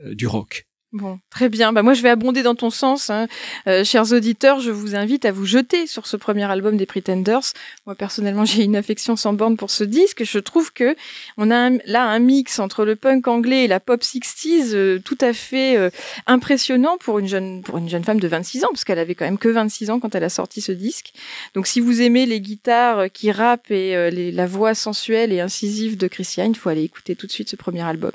euh, 0.01 0.15
du 0.15 0.27
rock. 0.27 0.67
Bon, 0.95 1.19
très 1.29 1.49
bien. 1.49 1.73
Bah, 1.73 1.83
moi, 1.83 1.93
je 1.93 2.03
vais 2.03 2.09
abonder 2.09 2.45
dans 2.45 2.55
ton 2.55 2.71
sens. 2.71 3.11
hein. 3.11 3.27
Euh, 3.67 3.83
chers 3.83 4.13
auditeurs, 4.13 4.61
je 4.61 4.71
vous 4.71 4.95
invite 4.95 5.25
à 5.25 5.33
vous 5.33 5.45
jeter 5.45 5.89
sur 5.89 6.07
ce 6.07 6.17
premier 6.17 6.45
album 6.45 6.77
des 6.77 6.87
Pretenders. 6.87 7.53
Moi, 7.85 7.97
personnellement, 7.97 8.45
j'ai 8.45 8.63
une 8.63 8.77
affection 8.77 9.17
sans 9.17 9.33
borne 9.33 9.57
pour 9.57 9.73
ce 9.73 9.83
disque. 9.83 10.23
Je 10.23 10.39
trouve 10.39 10.73
que 10.73 10.95
on 11.37 11.51
a 11.51 11.71
là 11.87 12.05
un 12.05 12.21
mix 12.21 12.61
entre 12.61 12.85
le 12.85 12.95
punk 12.95 13.27
anglais 13.27 13.65
et 13.65 13.67
la 13.67 13.81
pop 13.81 14.03
60s 14.03 14.73
euh, 14.73 15.01
tout 15.05 15.19
à 15.21 15.33
fait 15.33 15.77
euh, 15.77 15.91
impressionnant 16.29 16.97
pour 16.99 17.19
une 17.19 17.27
jeune 17.27 17.63
pour 17.63 17.79
une 17.79 17.89
jeune 17.89 18.05
femme 18.05 18.21
de 18.21 18.29
26 18.29 18.65
ans, 18.65 18.69
parce 18.71 18.85
qu'elle 18.85 19.01
avait 19.01 19.17
quand 19.17 19.25
même 19.25 19.39
que 19.39 19.49
26 19.49 19.91
ans 19.91 19.99
quand 19.99 20.15
elle 20.15 20.23
a 20.23 20.29
sorti 20.29 20.61
ce 20.61 20.71
disque. 20.71 21.13
Donc, 21.55 21.67
si 21.67 21.81
vous 21.81 22.03
aimez 22.03 22.25
les 22.25 22.41
guitares 22.41 23.11
qui 23.13 23.33
rappent 23.33 23.73
et 23.73 24.31
la 24.31 24.47
voix 24.47 24.77
sensuelle 24.77 25.33
et 25.33 25.41
incisive 25.41 25.97
de 25.97 26.07
Chrissy 26.07 26.41
Hine, 26.41 26.53
il 26.53 26.57
faut 26.57 26.69
aller 26.69 26.85
écouter 26.85 27.17
tout 27.17 27.27
de 27.27 27.33
suite 27.33 27.49
ce 27.49 27.57
premier 27.57 27.83
album. 27.83 28.13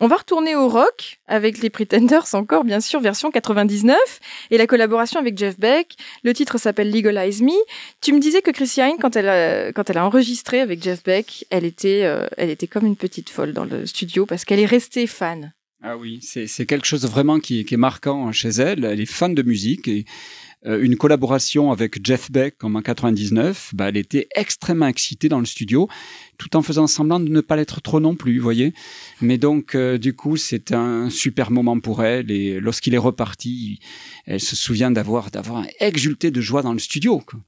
On 0.00 0.08
va 0.08 0.16
retourner 0.16 0.56
au 0.56 0.68
rock 0.68 1.18
avec 1.28 1.58
les 1.58 1.70
Pretenders 1.70 2.34
encore, 2.34 2.64
bien 2.64 2.80
sûr, 2.80 3.00
version 3.00 3.30
99 3.30 3.96
et 4.50 4.58
la 4.58 4.66
collaboration 4.66 5.20
avec 5.20 5.38
Jeff 5.38 5.58
Beck. 5.58 5.96
Le 6.24 6.32
titre 6.34 6.58
s'appelle 6.58 6.90
Legalize 6.90 7.42
Me. 7.42 7.52
Tu 8.00 8.12
me 8.12 8.18
disais 8.18 8.42
que 8.42 8.50
Chrissy 8.50 8.80
Hine, 8.80 8.96
quand 9.00 9.14
elle 9.16 9.28
a, 9.28 9.72
quand 9.72 9.88
elle 9.90 9.98
a 9.98 10.04
enregistré 10.04 10.60
avec 10.60 10.82
Jeff 10.82 11.02
Beck, 11.04 11.46
elle 11.50 11.64
était, 11.64 12.02
euh, 12.04 12.26
elle 12.36 12.50
était 12.50 12.66
comme 12.66 12.86
une 12.86 12.96
petite 12.96 13.30
folle 13.30 13.52
dans 13.52 13.64
le 13.64 13.86
studio 13.86 14.26
parce 14.26 14.44
qu'elle 14.44 14.60
est 14.60 14.66
restée 14.66 15.06
fan. 15.06 15.52
Ah 15.86 15.98
oui, 15.98 16.20
c'est 16.22 16.64
quelque 16.64 16.86
chose 16.86 17.04
vraiment 17.04 17.38
qui, 17.38 17.62
qui 17.66 17.74
est 17.74 17.76
marquant 17.76 18.32
chez 18.32 18.48
elle. 18.48 18.86
Elle 18.86 19.02
est 19.02 19.04
fan 19.04 19.34
de 19.34 19.42
musique 19.42 19.86
et 19.86 20.06
euh, 20.64 20.82
une 20.82 20.96
collaboration 20.96 21.72
avec 21.72 22.02
Jeff 22.02 22.30
Beck 22.30 22.64
en 22.64 22.80
99, 22.80 23.72
bah, 23.74 23.90
elle 23.90 23.98
était 23.98 24.26
extrêmement 24.34 24.86
excitée 24.86 25.28
dans 25.28 25.40
le 25.40 25.44
studio, 25.44 25.86
tout 26.38 26.56
en 26.56 26.62
faisant 26.62 26.86
semblant 26.86 27.20
de 27.20 27.28
ne 27.28 27.42
pas 27.42 27.56
l'être 27.56 27.82
trop 27.82 28.00
non 28.00 28.14
plus, 28.14 28.38
vous 28.38 28.44
voyez. 28.44 28.72
Mais 29.20 29.36
donc, 29.36 29.74
euh, 29.74 29.98
du 29.98 30.16
coup, 30.16 30.38
c'est 30.38 30.72
un 30.72 31.10
super 31.10 31.50
moment 31.50 31.78
pour 31.78 32.02
elle 32.02 32.30
et 32.30 32.60
lorsqu'il 32.60 32.94
est 32.94 32.98
reparti, 32.98 33.78
elle 34.24 34.40
se 34.40 34.56
souvient 34.56 34.90
d'avoir 34.90 35.30
d'avoir 35.30 35.66
exulté 35.80 36.30
de 36.30 36.40
joie 36.40 36.62
dans 36.62 36.72
le 36.72 36.78
studio. 36.78 37.18
quoi. 37.18 37.40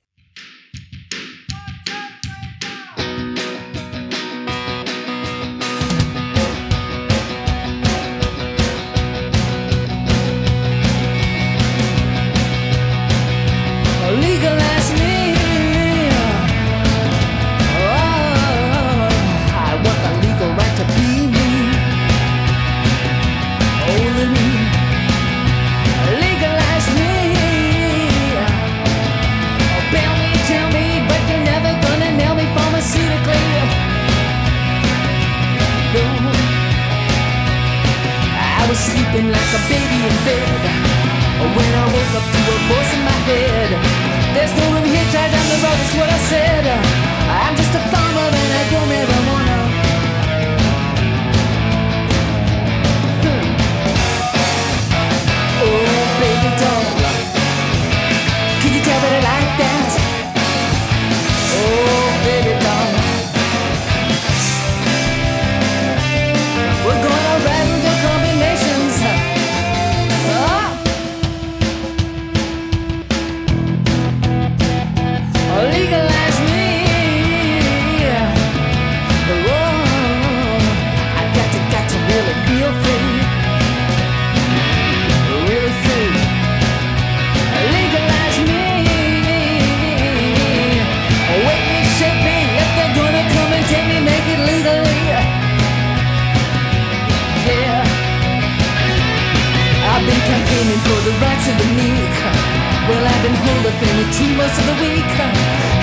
Been 103.81 103.97
the 103.97 104.37
most 104.37 104.57
of 104.59 104.67
the 104.67 104.77
week. 104.81 105.11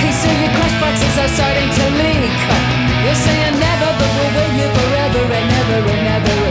Hey, 0.02 0.12
so 0.12 0.30
your 0.42 0.52
crush 0.58 0.76
boxes 0.82 1.16
are 1.22 1.32
starting 1.38 1.70
to 1.70 1.84
leak. 2.02 2.34
You're 3.06 3.22
saying 3.26 3.60
never, 3.60 3.90
but 4.00 4.10
we'll 4.18 4.34
wait 4.38 4.52
here 4.58 4.74
forever 4.74 5.22
and 5.40 5.50
ever 5.62 5.80
and 5.94 6.08
ever 6.08 6.43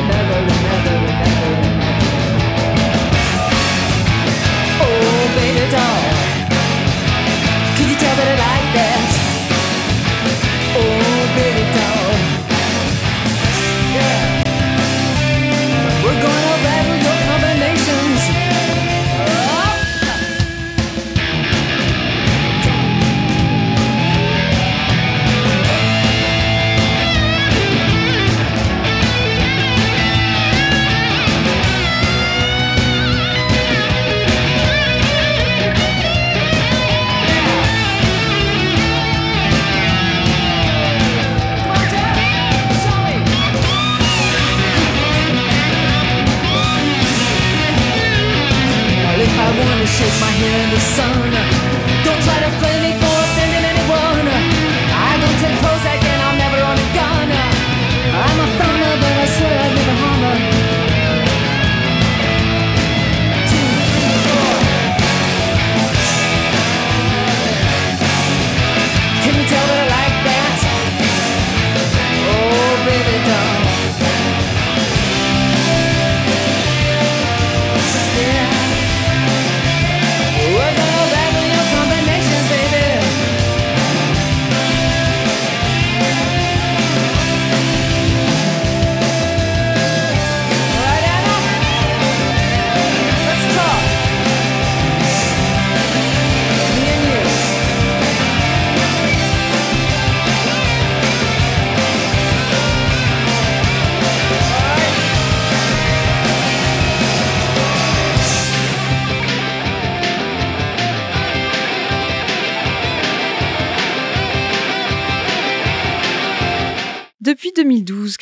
shake 50.02 50.20
my 50.20 50.30
hand, 50.30 50.72
the 50.72 50.80
sun 50.80 51.31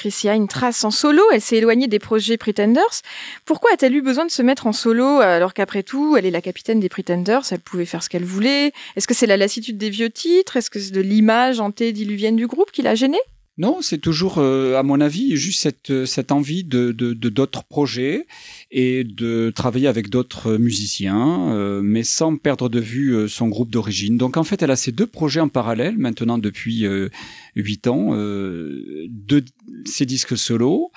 Chrissy 0.00 0.28
a 0.30 0.34
une 0.34 0.48
trace 0.48 0.82
en 0.84 0.90
solo. 0.90 1.22
Elle 1.32 1.40
s'est 1.42 1.56
éloignée 1.56 1.86
des 1.88 1.98
projets 1.98 2.38
Pretenders. 2.38 3.02
Pourquoi 3.44 3.70
a-t-elle 3.74 3.94
eu 3.94 4.00
besoin 4.02 4.24
de 4.24 4.30
se 4.30 4.40
mettre 4.42 4.66
en 4.66 4.72
solo 4.72 5.20
alors 5.20 5.52
qu'après 5.52 5.82
tout, 5.82 6.16
elle 6.16 6.24
est 6.24 6.30
la 6.30 6.40
capitaine 6.40 6.80
des 6.80 6.88
Pretenders, 6.88 7.42
elle 7.50 7.60
pouvait 7.60 7.84
faire 7.84 8.02
ce 8.02 8.08
qu'elle 8.08 8.24
voulait? 8.24 8.72
Est-ce 8.96 9.06
que 9.06 9.14
c'est 9.14 9.26
la 9.26 9.36
lassitude 9.36 9.76
des 9.76 9.90
vieux 9.90 10.10
titres? 10.10 10.56
Est-ce 10.56 10.70
que 10.70 10.80
c'est 10.80 10.92
de 10.92 11.00
l'image 11.02 11.60
antédiluvienne 11.60 12.36
du 12.36 12.46
groupe 12.46 12.70
qui 12.72 12.80
l'a 12.82 12.94
gênée? 12.94 13.20
Non, 13.58 13.82
c'est 13.82 13.98
toujours, 13.98 14.38
euh, 14.38 14.78
à 14.78 14.82
mon 14.82 15.02
avis, 15.02 15.36
juste 15.36 15.60
cette, 15.60 16.06
cette 16.06 16.32
envie 16.32 16.64
de 16.64 16.92
de- 16.92 17.12
de- 17.12 17.28
d'autres 17.28 17.64
projets 17.64 18.26
et 18.70 19.02
de 19.02 19.50
travailler 19.54 19.88
avec 19.88 20.10
d'autres 20.10 20.56
musiciens, 20.56 21.52
euh, 21.52 21.80
mais 21.82 22.04
sans 22.04 22.36
perdre 22.36 22.68
de 22.68 22.78
vue 22.78 23.14
euh, 23.14 23.26
son 23.26 23.48
groupe 23.48 23.70
d'origine. 23.70 24.16
Donc 24.16 24.36
en 24.36 24.44
fait, 24.44 24.62
elle 24.62 24.70
a 24.70 24.76
ces 24.76 24.92
deux 24.92 25.06
projets 25.06 25.40
en 25.40 25.48
parallèle 25.48 25.98
maintenant 25.98 26.38
depuis 26.38 26.86
euh, 26.86 27.08
huit 27.56 27.88
ans, 27.88 28.10
euh, 28.12 29.06
deux, 29.08 29.44
ses 29.86 30.06
disques 30.06 30.36
solo, 30.36 30.92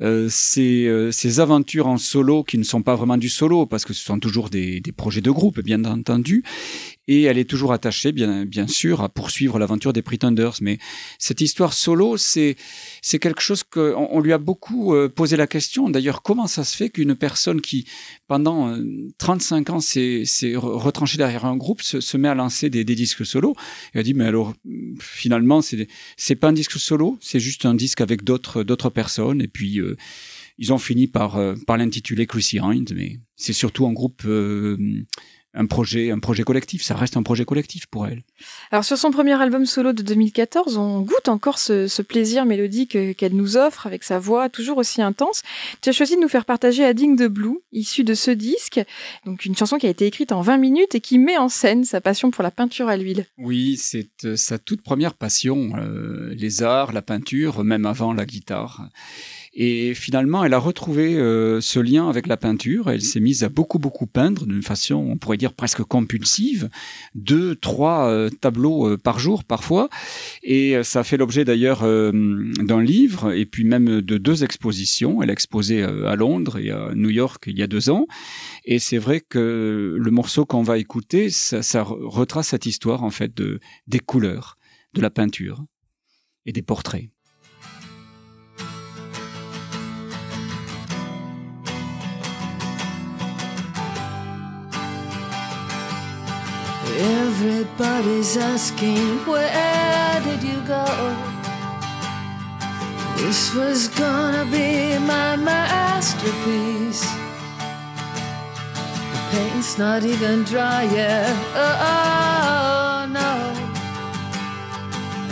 euh, 0.00 0.28
ses, 0.30 1.10
ses 1.12 1.40
aventures 1.40 1.88
en 1.88 1.98
solo 1.98 2.42
qui 2.42 2.56
ne 2.56 2.64
sont 2.64 2.82
pas 2.82 2.94
vraiment 2.94 3.18
du 3.18 3.28
solo 3.28 3.66
parce 3.66 3.84
que 3.84 3.92
ce 3.92 4.02
sont 4.02 4.18
toujours 4.18 4.48
des, 4.48 4.80
des 4.80 4.92
projets 4.92 5.20
de 5.20 5.30
groupe, 5.30 5.60
bien 5.60 5.84
entendu. 5.84 6.42
Et 7.08 7.22
elle 7.22 7.38
est 7.38 7.48
toujours 7.48 7.72
attachée, 7.72 8.12
bien, 8.12 8.66
sûr, 8.68 9.00
à 9.00 9.08
poursuivre 9.08 9.58
l'aventure 9.58 9.92
des 9.92 10.02
Pretenders. 10.02 10.54
Mais 10.60 10.78
cette 11.18 11.40
histoire 11.40 11.72
solo, 11.72 12.16
c'est 12.16 12.56
quelque 13.20 13.40
chose 13.40 13.64
que 13.64 13.94
on, 13.96 14.20
lui 14.20 14.32
a 14.32 14.38
beaucoup 14.38 14.94
euh, 14.94 15.08
posé 15.08 15.36
la 15.36 15.46
question. 15.46 15.90
D'ailleurs, 15.90 16.22
comment 16.22 16.46
ça 16.46 16.62
se 16.62 16.76
fait 16.76 16.90
qu'une 16.90 17.16
personne 17.16 17.60
qui, 17.60 17.86
pendant 18.28 18.68
euh, 18.68 18.84
35 19.18 19.70
ans, 19.70 19.80
s'est 19.80 20.24
s'est 20.24 20.52
re- 20.52 20.78
retranchée 20.78 21.18
derrière 21.18 21.46
un 21.46 21.56
groupe, 21.56 21.82
se, 21.82 22.16
met 22.16 22.28
à 22.28 22.34
lancer 22.34 22.70
des, 22.70 22.84
disques 22.84 23.26
solo? 23.26 23.54
Elle 23.92 24.00
a 24.00 24.04
dit, 24.04 24.14
mais 24.14 24.26
alors, 24.26 24.54
finalement, 25.00 25.62
c'est 25.62 26.36
pas 26.36 26.48
un 26.48 26.52
disque 26.52 26.78
solo, 26.78 27.18
c'est 27.20 27.40
juste 27.40 27.66
un 27.66 27.74
disque 27.74 28.00
avec 28.00 28.22
d'autres 28.22 28.90
personnes. 28.90 29.42
Et 29.42 29.48
puis, 29.48 29.80
euh, 29.80 29.96
ils 30.60 30.72
ont 30.74 30.78
fini 30.78 31.06
par, 31.06 31.36
euh, 31.36 31.54
par 31.66 31.78
l'intituler 31.78 32.26
Chrissy 32.26 32.58
Hind, 32.58 32.92
mais 32.94 33.18
c'est 33.34 33.54
surtout 33.54 33.86
un 33.86 33.92
groupe, 33.92 34.22
euh, 34.26 34.76
un 35.54 35.66
projet, 35.66 36.10
un 36.10 36.18
projet 36.18 36.42
collectif. 36.42 36.82
Ça 36.82 36.94
reste 36.94 37.16
un 37.16 37.22
projet 37.22 37.44
collectif 37.44 37.86
pour 37.86 38.06
elle. 38.06 38.22
Alors 38.70 38.84
sur 38.84 38.96
son 38.96 39.10
premier 39.10 39.40
album 39.40 39.66
solo 39.66 39.92
de 39.92 40.02
2014, 40.02 40.76
on 40.76 41.00
goûte 41.00 41.28
encore 41.28 41.58
ce, 41.58 41.88
ce 41.88 42.02
plaisir 42.02 42.44
mélodique 42.44 42.96
euh, 42.96 43.14
qu'elle 43.14 43.34
nous 43.34 43.56
offre 43.56 43.86
avec 43.86 44.04
sa 44.04 44.18
voix 44.18 44.48
toujours 44.48 44.78
aussi 44.78 45.02
intense. 45.02 45.42
Tu 45.82 45.88
as 45.88 45.92
choisi 45.92 46.16
de 46.16 46.20
nous 46.20 46.28
faire 46.28 46.44
partager 46.44 46.84
Adding 46.84 47.16
the 47.16 47.26
Blue, 47.26 47.58
issu 47.72 48.04
de 48.04 48.14
ce 48.14 48.30
disque, 48.30 48.80
donc 49.26 49.44
une 49.44 49.56
chanson 49.56 49.78
qui 49.78 49.86
a 49.86 49.90
été 49.90 50.06
écrite 50.06 50.32
en 50.32 50.40
20 50.40 50.58
minutes 50.58 50.94
et 50.94 51.00
qui 51.00 51.18
met 51.18 51.38
en 51.38 51.48
scène 51.48 51.84
sa 51.84 52.00
passion 52.00 52.30
pour 52.30 52.42
la 52.42 52.50
peinture 52.50 52.88
à 52.88 52.96
l'huile. 52.96 53.26
Oui, 53.38 53.76
c'est 53.76 54.08
euh, 54.24 54.36
sa 54.36 54.58
toute 54.58 54.82
première 54.82 55.14
passion, 55.14 55.72
euh, 55.76 56.32
les 56.36 56.62
arts, 56.62 56.92
la 56.92 57.02
peinture, 57.02 57.64
même 57.64 57.86
avant 57.86 58.12
la 58.12 58.24
guitare. 58.24 58.88
Et 59.52 59.94
finalement, 59.94 60.44
elle 60.44 60.54
a 60.54 60.58
retrouvé 60.58 61.16
euh, 61.16 61.60
ce 61.60 61.80
lien 61.80 62.08
avec 62.08 62.28
la 62.28 62.36
peinture. 62.36 62.88
Elle 62.88 63.02
s'est 63.02 63.18
mise 63.18 63.42
à 63.42 63.48
beaucoup, 63.48 63.80
beaucoup 63.80 64.06
peindre 64.06 64.46
d'une 64.46 64.62
façon, 64.62 64.94
on 64.94 65.18
pourrait 65.18 65.38
dire 65.38 65.54
presque 65.54 65.82
compulsive, 65.82 66.68
deux, 67.16 67.56
trois 67.56 68.08
euh, 68.08 68.30
tableaux 68.30 68.86
euh, 68.86 68.96
par 68.96 69.18
jour 69.18 69.42
parfois. 69.42 69.88
Et 70.44 70.76
euh, 70.76 70.84
ça 70.84 71.00
a 71.00 71.04
fait 71.04 71.16
l'objet 71.16 71.44
d'ailleurs 71.44 71.82
euh, 71.82 72.12
d'un 72.60 72.80
livre 72.80 73.32
et 73.32 73.44
puis 73.44 73.64
même 73.64 74.00
de 74.00 74.18
deux 74.18 74.44
expositions. 74.44 75.20
Elle 75.20 75.30
a 75.30 75.32
exposé 75.32 75.82
à 75.82 76.14
Londres 76.14 76.58
et 76.58 76.70
à 76.70 76.92
New 76.94 77.10
York 77.10 77.44
il 77.48 77.58
y 77.58 77.62
a 77.64 77.66
deux 77.66 77.90
ans. 77.90 78.06
Et 78.64 78.78
c'est 78.78 78.98
vrai 78.98 79.20
que 79.20 79.96
le 79.98 80.10
morceau 80.12 80.46
qu'on 80.46 80.62
va 80.62 80.78
écouter, 80.78 81.28
ça, 81.28 81.62
ça 81.62 81.82
re- 81.82 82.06
retrace 82.06 82.48
cette 82.48 82.66
histoire 82.66 83.02
en 83.02 83.10
fait 83.10 83.36
de 83.36 83.58
des 83.88 83.98
couleurs, 83.98 84.58
de 84.94 85.00
la 85.00 85.10
peinture 85.10 85.64
et 86.46 86.52
des 86.52 86.62
portraits. 86.62 87.10
Everybody's 97.42 98.36
asking, 98.36 99.24
where 99.24 100.20
did 100.22 100.42
you 100.42 100.60
go? 100.68 100.84
This 103.16 103.54
was 103.54 103.88
gonna 103.88 104.44
be 104.44 104.98
my 104.98 105.36
masterpiece. 105.36 107.00
The 109.12 109.22
paint's 109.30 109.78
not 109.78 110.04
even 110.04 110.44
dry 110.44 110.82
yet. 110.82 111.34
Oh, 111.54 113.08
no. 113.08 113.32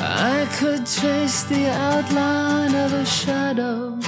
I 0.00 0.48
could 0.58 0.86
trace 0.86 1.44
the 1.44 1.66
outline 1.68 2.74
of 2.74 2.94
a 2.94 3.04
shadow. 3.04 3.98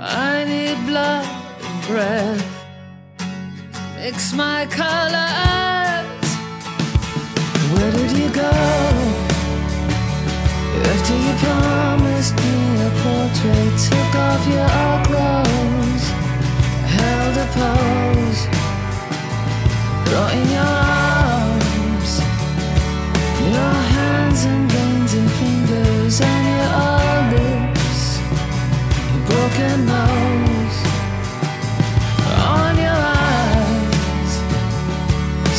I 0.00 0.42
need 0.42 0.84
blood 0.84 1.26
and 1.62 1.86
breath 1.86 2.55
mix 3.96 4.32
my 4.34 4.66
colors. 4.66 6.28
Where 7.72 7.92
did 7.92 8.12
you 8.20 8.28
go? 8.42 8.52
After 10.92 11.16
you 11.24 11.32
promised 11.44 12.34
me 12.42 12.54
a 12.86 12.90
portrait, 13.02 13.74
took 13.88 14.12
off 14.26 14.42
your 14.56 14.94
clothes, 15.08 16.04
held 16.96 17.36
a 17.44 17.48
pose, 17.56 18.42
brought 20.06 20.32
in 20.40 20.46
your 20.58 20.74
arms, 21.08 22.10
your 23.56 23.76
hands 23.96 24.40
and 24.50 24.64
veins 24.72 25.12
and 25.20 25.30
fingers, 25.40 26.20
and 26.20 26.44
your 26.60 27.16
lips, 27.34 28.00
your 29.12 29.22
broken 29.28 29.78
nose 29.86 30.65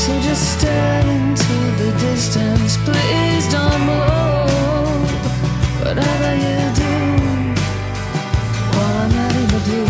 So 0.07 0.13
just 0.21 0.57
stare 0.57 1.05
into 1.05 1.55
the 1.81 1.91
distance. 1.99 2.77
Please 2.77 3.45
don't 3.51 3.81
move. 3.81 5.11
Whatever 5.83 6.31
you 6.43 6.59
do, 6.81 6.93
while 8.71 8.95
I'm 9.03 9.11
letting 9.19 9.49
you 9.53 9.61
do. 9.71 9.83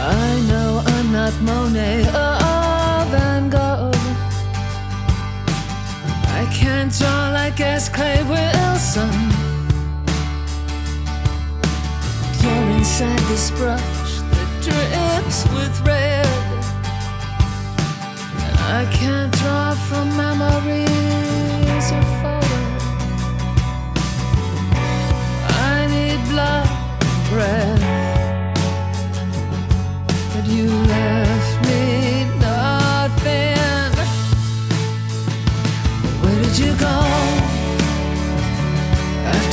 I 0.00 0.40
know 0.48 0.82
I'm 0.86 1.08
not 1.12 1.34
Monet 1.42 2.08
or 2.08 3.04
Van 3.12 3.50
Gogh. 3.50 3.92
I 6.40 6.48
can't 6.50 6.90
draw 6.98 7.32
like 7.32 7.60
S. 7.60 7.90
Clay 7.90 8.22
Wilson. 8.22 9.12
You're 12.40 12.70
inside 12.78 13.18
this 13.28 13.50
brush 13.50 13.95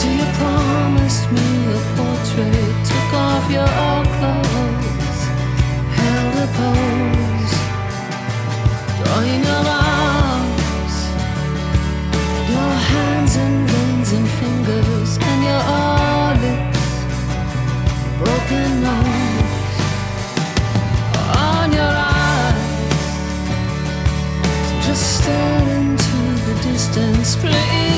After 0.04 0.12
you 0.12 0.26
promised 0.34 1.32
me 1.32 1.48
a 1.74 1.80
portrait, 1.96 2.86
took 2.86 3.14
off 3.14 3.52
your 3.52 3.68
a 3.68 4.13
pose, 6.58 7.54
drawing 9.00 9.44
your 9.50 9.66
arms, 9.68 10.96
your 12.54 12.74
hands 12.92 13.34
and 13.44 13.58
veins 13.70 14.10
and 14.18 14.28
fingers, 14.40 15.12
and 15.30 15.40
your 15.50 15.64
lips, 16.44 16.84
broken 18.20 18.70
nose, 18.88 19.76
on 21.52 21.68
your 21.80 21.96
eyes. 22.18 23.06
Just 24.86 25.06
stare 25.18 25.68
into 25.80 26.20
the 26.48 26.56
distance, 26.70 27.36
please 27.36 27.93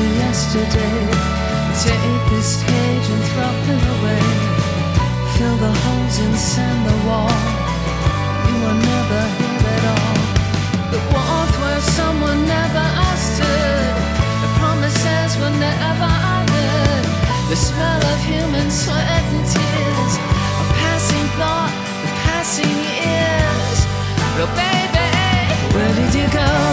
chapter 0.00 0.14
yesterday. 0.18 0.96
Take 1.84 2.30
this 2.30 2.62
page 2.64 3.06
and 3.10 3.22
throw 3.32 3.74
it 3.74 3.84
away. 3.96 4.24
fill 5.36 5.56
the 5.56 5.72
holes 5.72 6.18
in 6.18 6.34
sand 6.36 6.80
the 6.88 6.96
wall. 7.06 7.30
You 8.46 8.56
were 8.64 8.78
never 8.90 9.22
here 9.38 9.66
at 9.76 9.84
all. 9.94 10.18
The 10.92 11.00
warmth 11.12 11.56
where 11.62 11.80
someone 11.80 12.40
never 12.46 12.84
asked 13.08 13.36
stood. 13.36 13.94
The 14.42 14.50
promises 14.58 15.30
were 15.40 15.56
never 15.68 16.12
uttered. 16.36 17.04
The 17.48 17.56
smell 17.56 18.02
of 18.12 18.18
human 18.24 18.70
sweat 18.70 19.24
and 19.34 19.44
tears. 19.54 20.12
A 20.62 20.66
passing 20.80 21.28
thought, 21.38 21.72
the 22.04 22.10
passing 22.24 22.76
years. 22.96 23.78
But 24.36 24.50
baby, 24.60 25.08
where 25.74 25.92
did 25.94 26.14
you 26.14 26.28
go? 26.32 26.69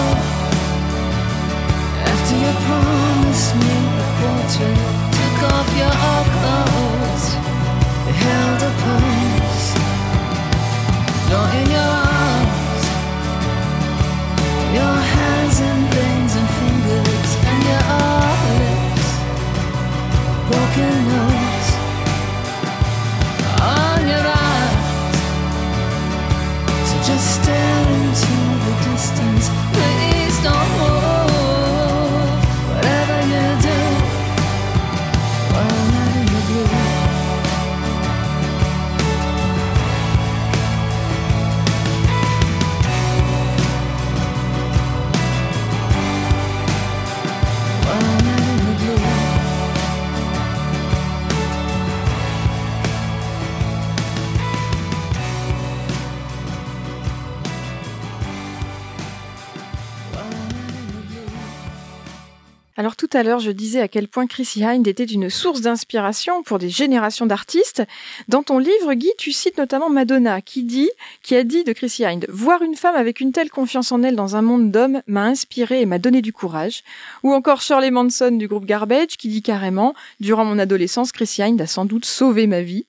À 63.17 63.23
l'heure, 63.23 63.39
je 63.39 63.51
disais 63.51 63.81
à 63.81 63.87
quel 63.87 64.07
point 64.07 64.27
Chrissy 64.27 64.63
Hind 64.63 64.87
était 64.87 65.03
une 65.03 65.29
source 65.29 65.61
d'inspiration 65.61 66.43
pour 66.43 66.59
des 66.59 66.69
générations 66.69 67.25
d'artistes. 67.25 67.83
Dans 68.27 68.43
ton 68.43 68.59
livre, 68.59 68.93
Guy, 68.93 69.11
tu 69.17 69.31
cites 69.31 69.57
notamment 69.57 69.89
Madonna, 69.89 70.41
qui 70.41 70.63
dit, 70.63 70.89
qui 71.23 71.35
a 71.35 71.43
dit 71.43 71.63
de 71.63 71.73
Chrissy 71.73 72.05
Hind, 72.05 72.25
voir 72.29 72.61
une 72.61 72.75
femme 72.75 72.95
avec 72.95 73.19
une 73.19 73.31
telle 73.31 73.49
confiance 73.49 73.91
en 73.91 74.03
elle 74.03 74.15
dans 74.15 74.35
un 74.35 74.41
monde 74.41 74.71
d'hommes 74.71 75.01
m'a 75.07 75.25
inspiré 75.25 75.81
et 75.81 75.85
m'a 75.85 75.99
donné 75.99 76.21
du 76.21 76.31
courage. 76.31 76.83
Ou 77.23 77.33
encore 77.33 77.61
Shirley 77.61 77.91
Manson 77.91 78.31
du 78.31 78.47
groupe 78.47 78.65
Garbage, 78.65 79.17
qui 79.17 79.27
dit 79.27 79.41
carrément, 79.41 79.93
durant 80.19 80.45
mon 80.45 80.59
adolescence, 80.59 81.11
Chrissy 81.11 81.43
Hind 81.43 81.59
a 81.59 81.67
sans 81.67 81.85
doute 81.85 82.05
sauvé 82.05 82.47
ma 82.47 82.61
vie. 82.61 82.86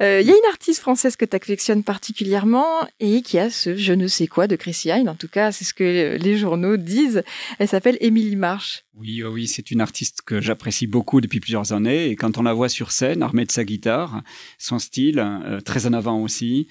Euh, 0.00 0.20
Il 0.20 0.26
y 0.26 0.30
a 0.30 0.34
une 0.34 0.50
artiste 0.50 0.80
française 0.80 1.16
que 1.16 1.24
tu 1.24 1.36
affectionnes 1.36 1.82
particulièrement 1.82 2.86
et 3.00 3.22
qui 3.22 3.38
a 3.38 3.50
ce 3.50 3.76
je 3.76 3.92
ne 3.92 4.06
sais 4.06 4.26
quoi 4.26 4.46
de 4.46 4.56
Chrissy 4.56 4.90
Hind. 4.90 5.08
En 5.08 5.14
tout 5.14 5.28
cas, 5.28 5.52
c'est 5.52 5.64
ce 5.64 5.74
que 5.74 6.16
les 6.16 6.36
journaux 6.36 6.76
disent. 6.76 7.22
Elle 7.58 7.68
s'appelle 7.68 7.96
Émilie 8.00 8.36
March. 8.36 8.84
Oui, 8.94 9.22
euh, 9.22 9.28
oui, 9.28 9.46
c'est 9.46 9.70
une 9.70 9.80
artiste 9.80 10.22
que 10.22 10.40
j'apprécie 10.40 10.86
beaucoup 10.86 11.20
depuis 11.20 11.40
plusieurs 11.40 11.72
années. 11.72 12.08
Et 12.08 12.16
quand 12.16 12.38
on 12.38 12.42
la 12.42 12.52
voit 12.52 12.68
sur 12.68 12.92
scène, 12.92 13.22
armée 13.22 13.44
de 13.44 13.52
sa 13.52 13.64
guitare, 13.64 14.22
son 14.58 14.78
style, 14.78 15.18
euh, 15.18 15.60
très 15.60 15.86
en 15.86 15.92
avant 15.92 16.20
aussi, 16.20 16.68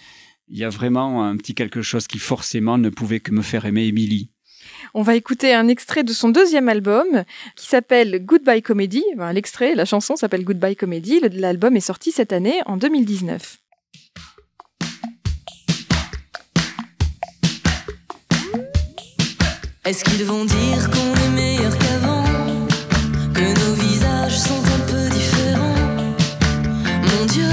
il 0.47 0.57
y 0.57 0.63
a 0.63 0.69
vraiment 0.69 1.25
un 1.25 1.37
petit 1.37 1.55
quelque 1.55 1.81
chose 1.81 2.07
qui 2.07 2.19
forcément 2.19 2.77
ne 2.77 2.89
pouvait 2.89 3.19
que 3.19 3.31
me 3.31 3.41
faire 3.41 3.65
aimer 3.65 3.85
Émilie. 3.85 4.29
On 4.93 5.01
va 5.01 5.15
écouter 5.15 5.53
un 5.53 5.67
extrait 5.67 6.03
de 6.03 6.13
son 6.13 6.29
deuxième 6.29 6.69
album 6.69 7.23
qui 7.55 7.67
s'appelle 7.67 8.23
Goodbye 8.23 8.61
Comedy. 8.61 9.03
L'extrait, 9.33 9.75
la 9.75 9.85
chanson 9.85 10.15
s'appelle 10.15 10.43
Goodbye 10.43 10.75
Comedy. 10.75 11.19
L'album 11.31 11.75
est 11.75 11.81
sorti 11.81 12.11
cette 12.11 12.33
année 12.33 12.61
en 12.65 12.77
2019. 12.77 13.57
Est-ce 19.85 20.03
qu'ils 20.03 20.25
vont 20.25 20.45
dire 20.45 20.89
qu'on 20.89 21.13
est 21.13 21.29
meilleur 21.35 21.77
qu'avant? 21.77 22.23
Que 23.35 23.41
nos 23.41 23.73
visages 23.75 24.39
sont 24.39 24.63
un 24.75 24.79
peu 24.91 25.09
différents? 25.09 25.75
Mon 27.03 27.25
Dieu, 27.27 27.45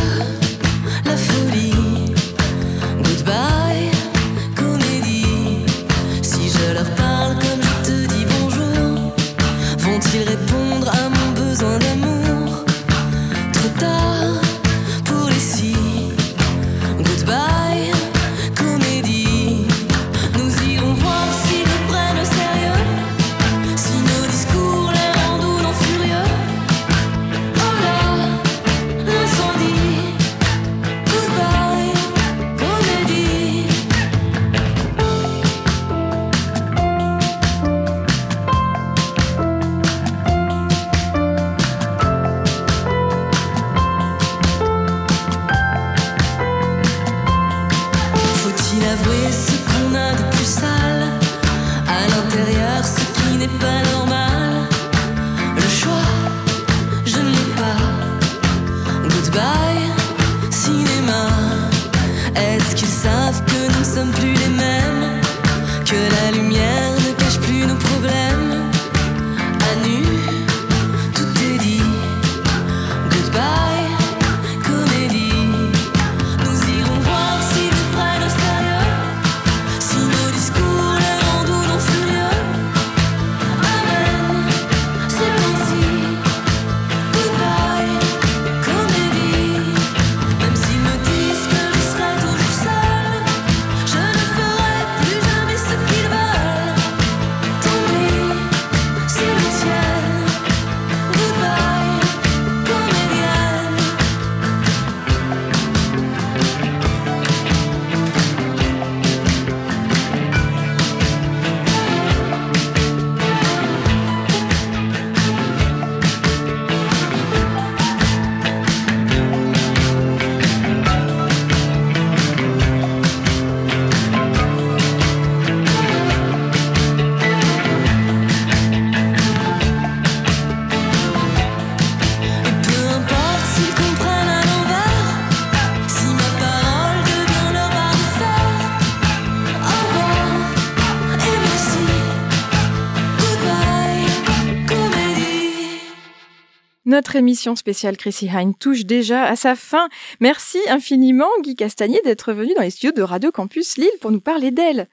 Notre 146.93 147.16
émission 147.16 147.57
spéciale 147.57 147.97
Chrissy 147.97 148.26
Hine 148.26 148.55
touche 148.55 148.84
déjà 148.84 149.24
à 149.24 149.34
sa 149.34 149.57
fin. 149.57 149.88
Merci 150.20 150.59
infiniment 150.68 151.30
Guy 151.43 151.57
Castagnier 151.57 151.99
d'être 152.05 152.34
venu 152.34 152.53
dans 152.53 152.61
les 152.61 152.68
studios 152.68 152.93
de 152.93 153.01
Radio 153.01 153.32
Campus 153.32 153.78
Lille 153.78 153.88
pour 154.03 154.11
nous 154.11 154.20
parler 154.20 154.51
d'elle. 154.51 154.88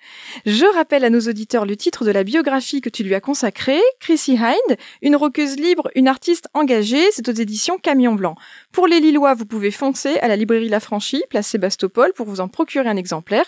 Je 0.45 0.63
rappelle 0.75 1.03
à 1.03 1.09
nos 1.09 1.19
auditeurs 1.19 1.65
le 1.65 1.75
titre 1.75 2.05
de 2.05 2.11
la 2.11 2.23
biographie 2.23 2.79
que 2.79 2.87
tu 2.87 3.03
lui 3.03 3.15
as 3.15 3.19
consacrée, 3.19 3.81
Chrissy 3.99 4.35
Hine, 4.35 4.77
une 5.01 5.17
roqueuse 5.17 5.57
libre, 5.57 5.91
une 5.93 6.07
artiste 6.07 6.47
engagée, 6.53 7.03
c'est 7.11 7.27
aux 7.27 7.33
éditions 7.33 7.77
Camion 7.77 8.15
Blanc. 8.15 8.35
Pour 8.71 8.85
les 8.85 8.99
Lillois, 8.99 9.33
vous 9.33 9.45
pouvez 9.45 9.71
foncer 9.71 10.17
à 10.19 10.27
la 10.27 10.35
librairie 10.35 10.69
La 10.69 10.79
Franchie, 10.79 11.23
place 11.29 11.47
Sébastopol, 11.47 12.13
pour 12.15 12.27
vous 12.27 12.39
en 12.39 12.47
procurer 12.47 12.87
un 12.87 12.97
exemplaire. 12.97 13.45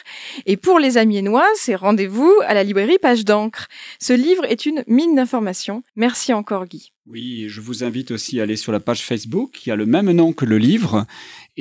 Et 0.48 0.58
pour 0.58 0.80
les 0.80 0.98
Amiénois, 0.98 1.48
c'est 1.56 1.76
rendez-vous 1.76 2.34
à 2.46 2.56
la 2.56 2.64
librairie 2.64 2.98
Page 3.00 3.24
d'encre. 3.24 3.68
Ce 4.00 4.14
livre 4.14 4.46
est 4.46 4.66
une 4.66 4.84
mine 4.88 5.16
d'informations. 5.16 5.84
Merci 5.96 6.34
encore 6.34 6.66
Guy. 6.66 6.92
Oui, 7.08 7.46
je 7.50 7.62
vous 7.62 7.84
invite 7.84 8.12
aussi 8.12 8.40
à 8.40 8.44
aller 8.44 8.56
sur 8.56 8.72
la 8.72 8.80
page 8.80 9.04
Facebook 9.04 9.52
qui 9.54 9.70
a 9.70 9.76
le 9.76 9.86
même 9.86 10.12
nom 10.12 10.34
que 10.34 10.46
le 10.46 10.58
livre 10.58 11.06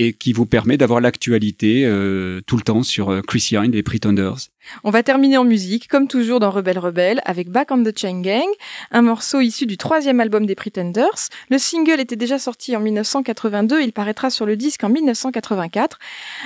et 0.01 0.15
qui 0.15 0.33
vous 0.33 0.47
permet 0.47 0.79
d'avoir 0.79 1.03
l'actualité 1.03 1.85
euh, 1.85 2.41
tout 2.47 2.57
le 2.57 2.63
temps 2.63 2.83
sur 2.83 3.11
euh, 3.11 3.21
Chrissy 3.21 3.59
Hind 3.59 3.75
et 3.75 3.83
Pretenders. 3.83 4.49
On 4.83 4.91
va 4.91 5.03
terminer 5.03 5.37
en 5.37 5.45
musique, 5.45 5.89
comme 5.89 6.09
toujours 6.09 6.41
dans 6.41 6.51
Rebelle 6.51 6.79
Rebelle, 6.79 7.21
avec 7.27 7.51
Back 7.51 7.71
on 7.71 7.83
the 7.83 7.97
Chain 7.97 8.23
Gang, 8.23 8.47
un 8.93 9.03
morceau 9.03 9.41
issu 9.41 9.67
du 9.67 9.77
troisième 9.77 10.19
album 10.21 10.47
des 10.47 10.55
Pretenders. 10.55 11.29
Le 11.51 11.59
single 11.59 12.01
était 12.01 12.17
déjà 12.17 12.39
sorti 12.39 12.75
en 12.75 12.81
1982, 12.81 13.83
il 13.83 13.93
paraîtra 13.93 14.31
sur 14.31 14.47
le 14.47 14.57
disque 14.57 14.85
en 14.85 14.89
1984. 14.89 15.99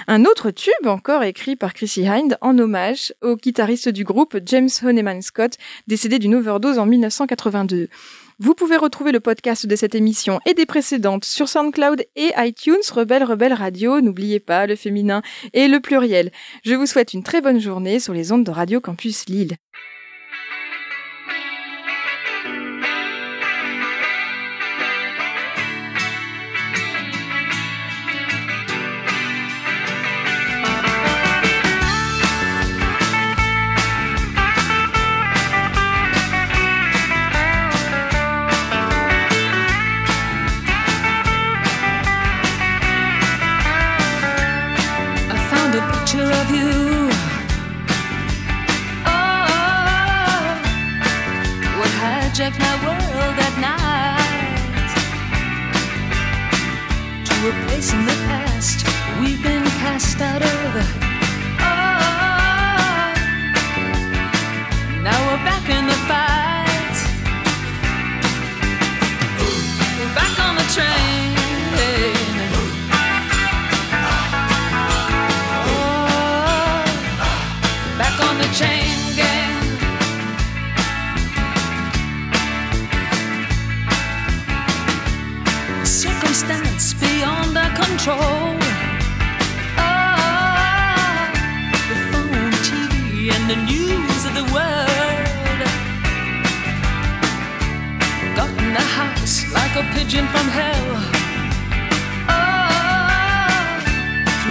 Un 0.08 0.24
autre 0.24 0.50
tube 0.50 0.86
encore 0.86 1.22
écrit 1.22 1.54
par 1.54 1.74
Chrissy 1.74 2.08
Hind 2.08 2.36
en 2.40 2.58
hommage 2.58 3.14
au 3.22 3.36
guitariste 3.36 3.88
du 3.88 4.02
groupe 4.02 4.36
James 4.46 4.70
Honeyman 4.82 5.22
Scott, 5.22 5.58
décédé 5.86 6.18
d'une 6.18 6.34
overdose 6.34 6.80
en 6.80 6.86
1982. 6.86 7.88
Vous 8.44 8.54
pouvez 8.54 8.76
retrouver 8.76 9.10
le 9.10 9.20
podcast 9.20 9.66
de 9.66 9.74
cette 9.74 9.94
émission 9.94 10.38
et 10.44 10.52
des 10.52 10.66
précédentes 10.66 11.24
sur 11.24 11.48
SoundCloud 11.48 12.04
et 12.14 12.30
iTunes 12.36 12.74
Rebelle 12.92 13.24
Rebelle 13.24 13.54
Radio. 13.54 14.02
N'oubliez 14.02 14.38
pas 14.38 14.66
le 14.66 14.76
féminin 14.76 15.22
et 15.54 15.66
le 15.66 15.80
pluriel. 15.80 16.30
Je 16.62 16.74
vous 16.74 16.84
souhaite 16.84 17.14
une 17.14 17.22
très 17.22 17.40
bonne 17.40 17.58
journée 17.58 18.00
sur 18.00 18.12
les 18.12 18.32
ondes 18.32 18.44
de 18.44 18.50
Radio 18.50 18.82
Campus 18.82 19.30
Lille. 19.30 19.56
Hijacked 52.44 52.58
my 52.58 52.74
world 52.84 53.38
at 53.38 53.54
night? 53.58 54.92
To 57.24 57.34
a 57.48 57.52
place 57.66 57.92
in 57.92 58.04
the 58.04 58.12
past 58.26 58.86
we've 59.20 59.42
been 59.42 59.64
cast 59.64 60.20
out 60.20 60.42
of. 60.42 61.13
Control. 88.04 88.60
Oh, 89.80 91.30
the 91.88 91.96
phone, 92.10 92.52
TV, 92.68 93.32
and 93.32 93.44
the 93.48 93.56
news 93.64 94.20
of 94.28 94.34
the 94.34 94.44
world. 94.52 95.60
Got 98.36 98.50
in 98.62 98.74
the 98.74 98.86
house 98.98 99.36
like 99.54 99.74
a 99.76 99.84
pigeon 99.94 100.26
from 100.28 100.46
hell. 100.48 100.88
Oh, 102.28 102.92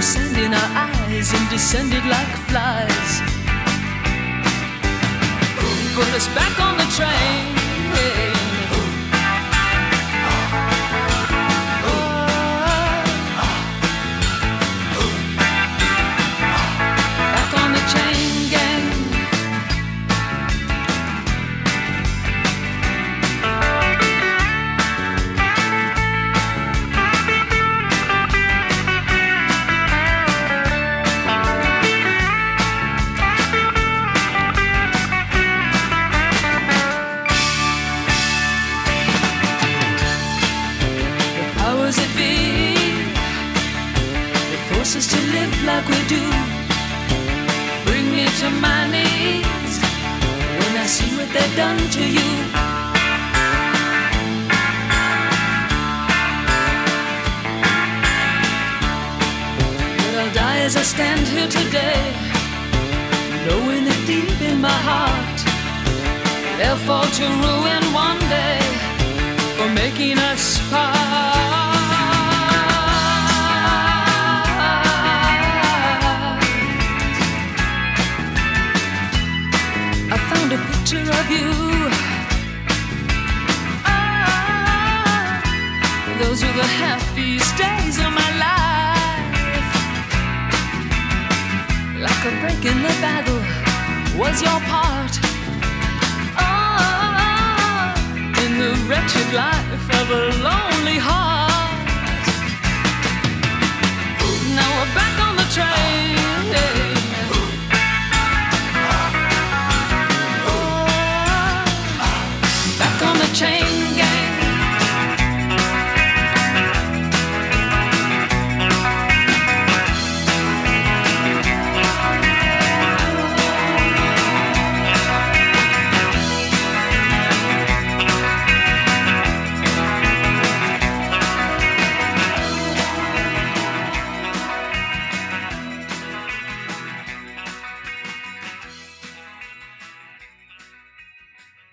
sand 0.01 0.37
in 0.37 0.53
our 0.53 0.69
eyes 0.87 1.31
and 1.33 1.49
descended 1.51 2.05
like 2.05 2.33
flies. 2.49 3.21
Put 5.93 6.07
us 6.15 6.27
back 6.29 6.59
on 6.59 6.77
the 6.77 6.87
train. 6.97 7.62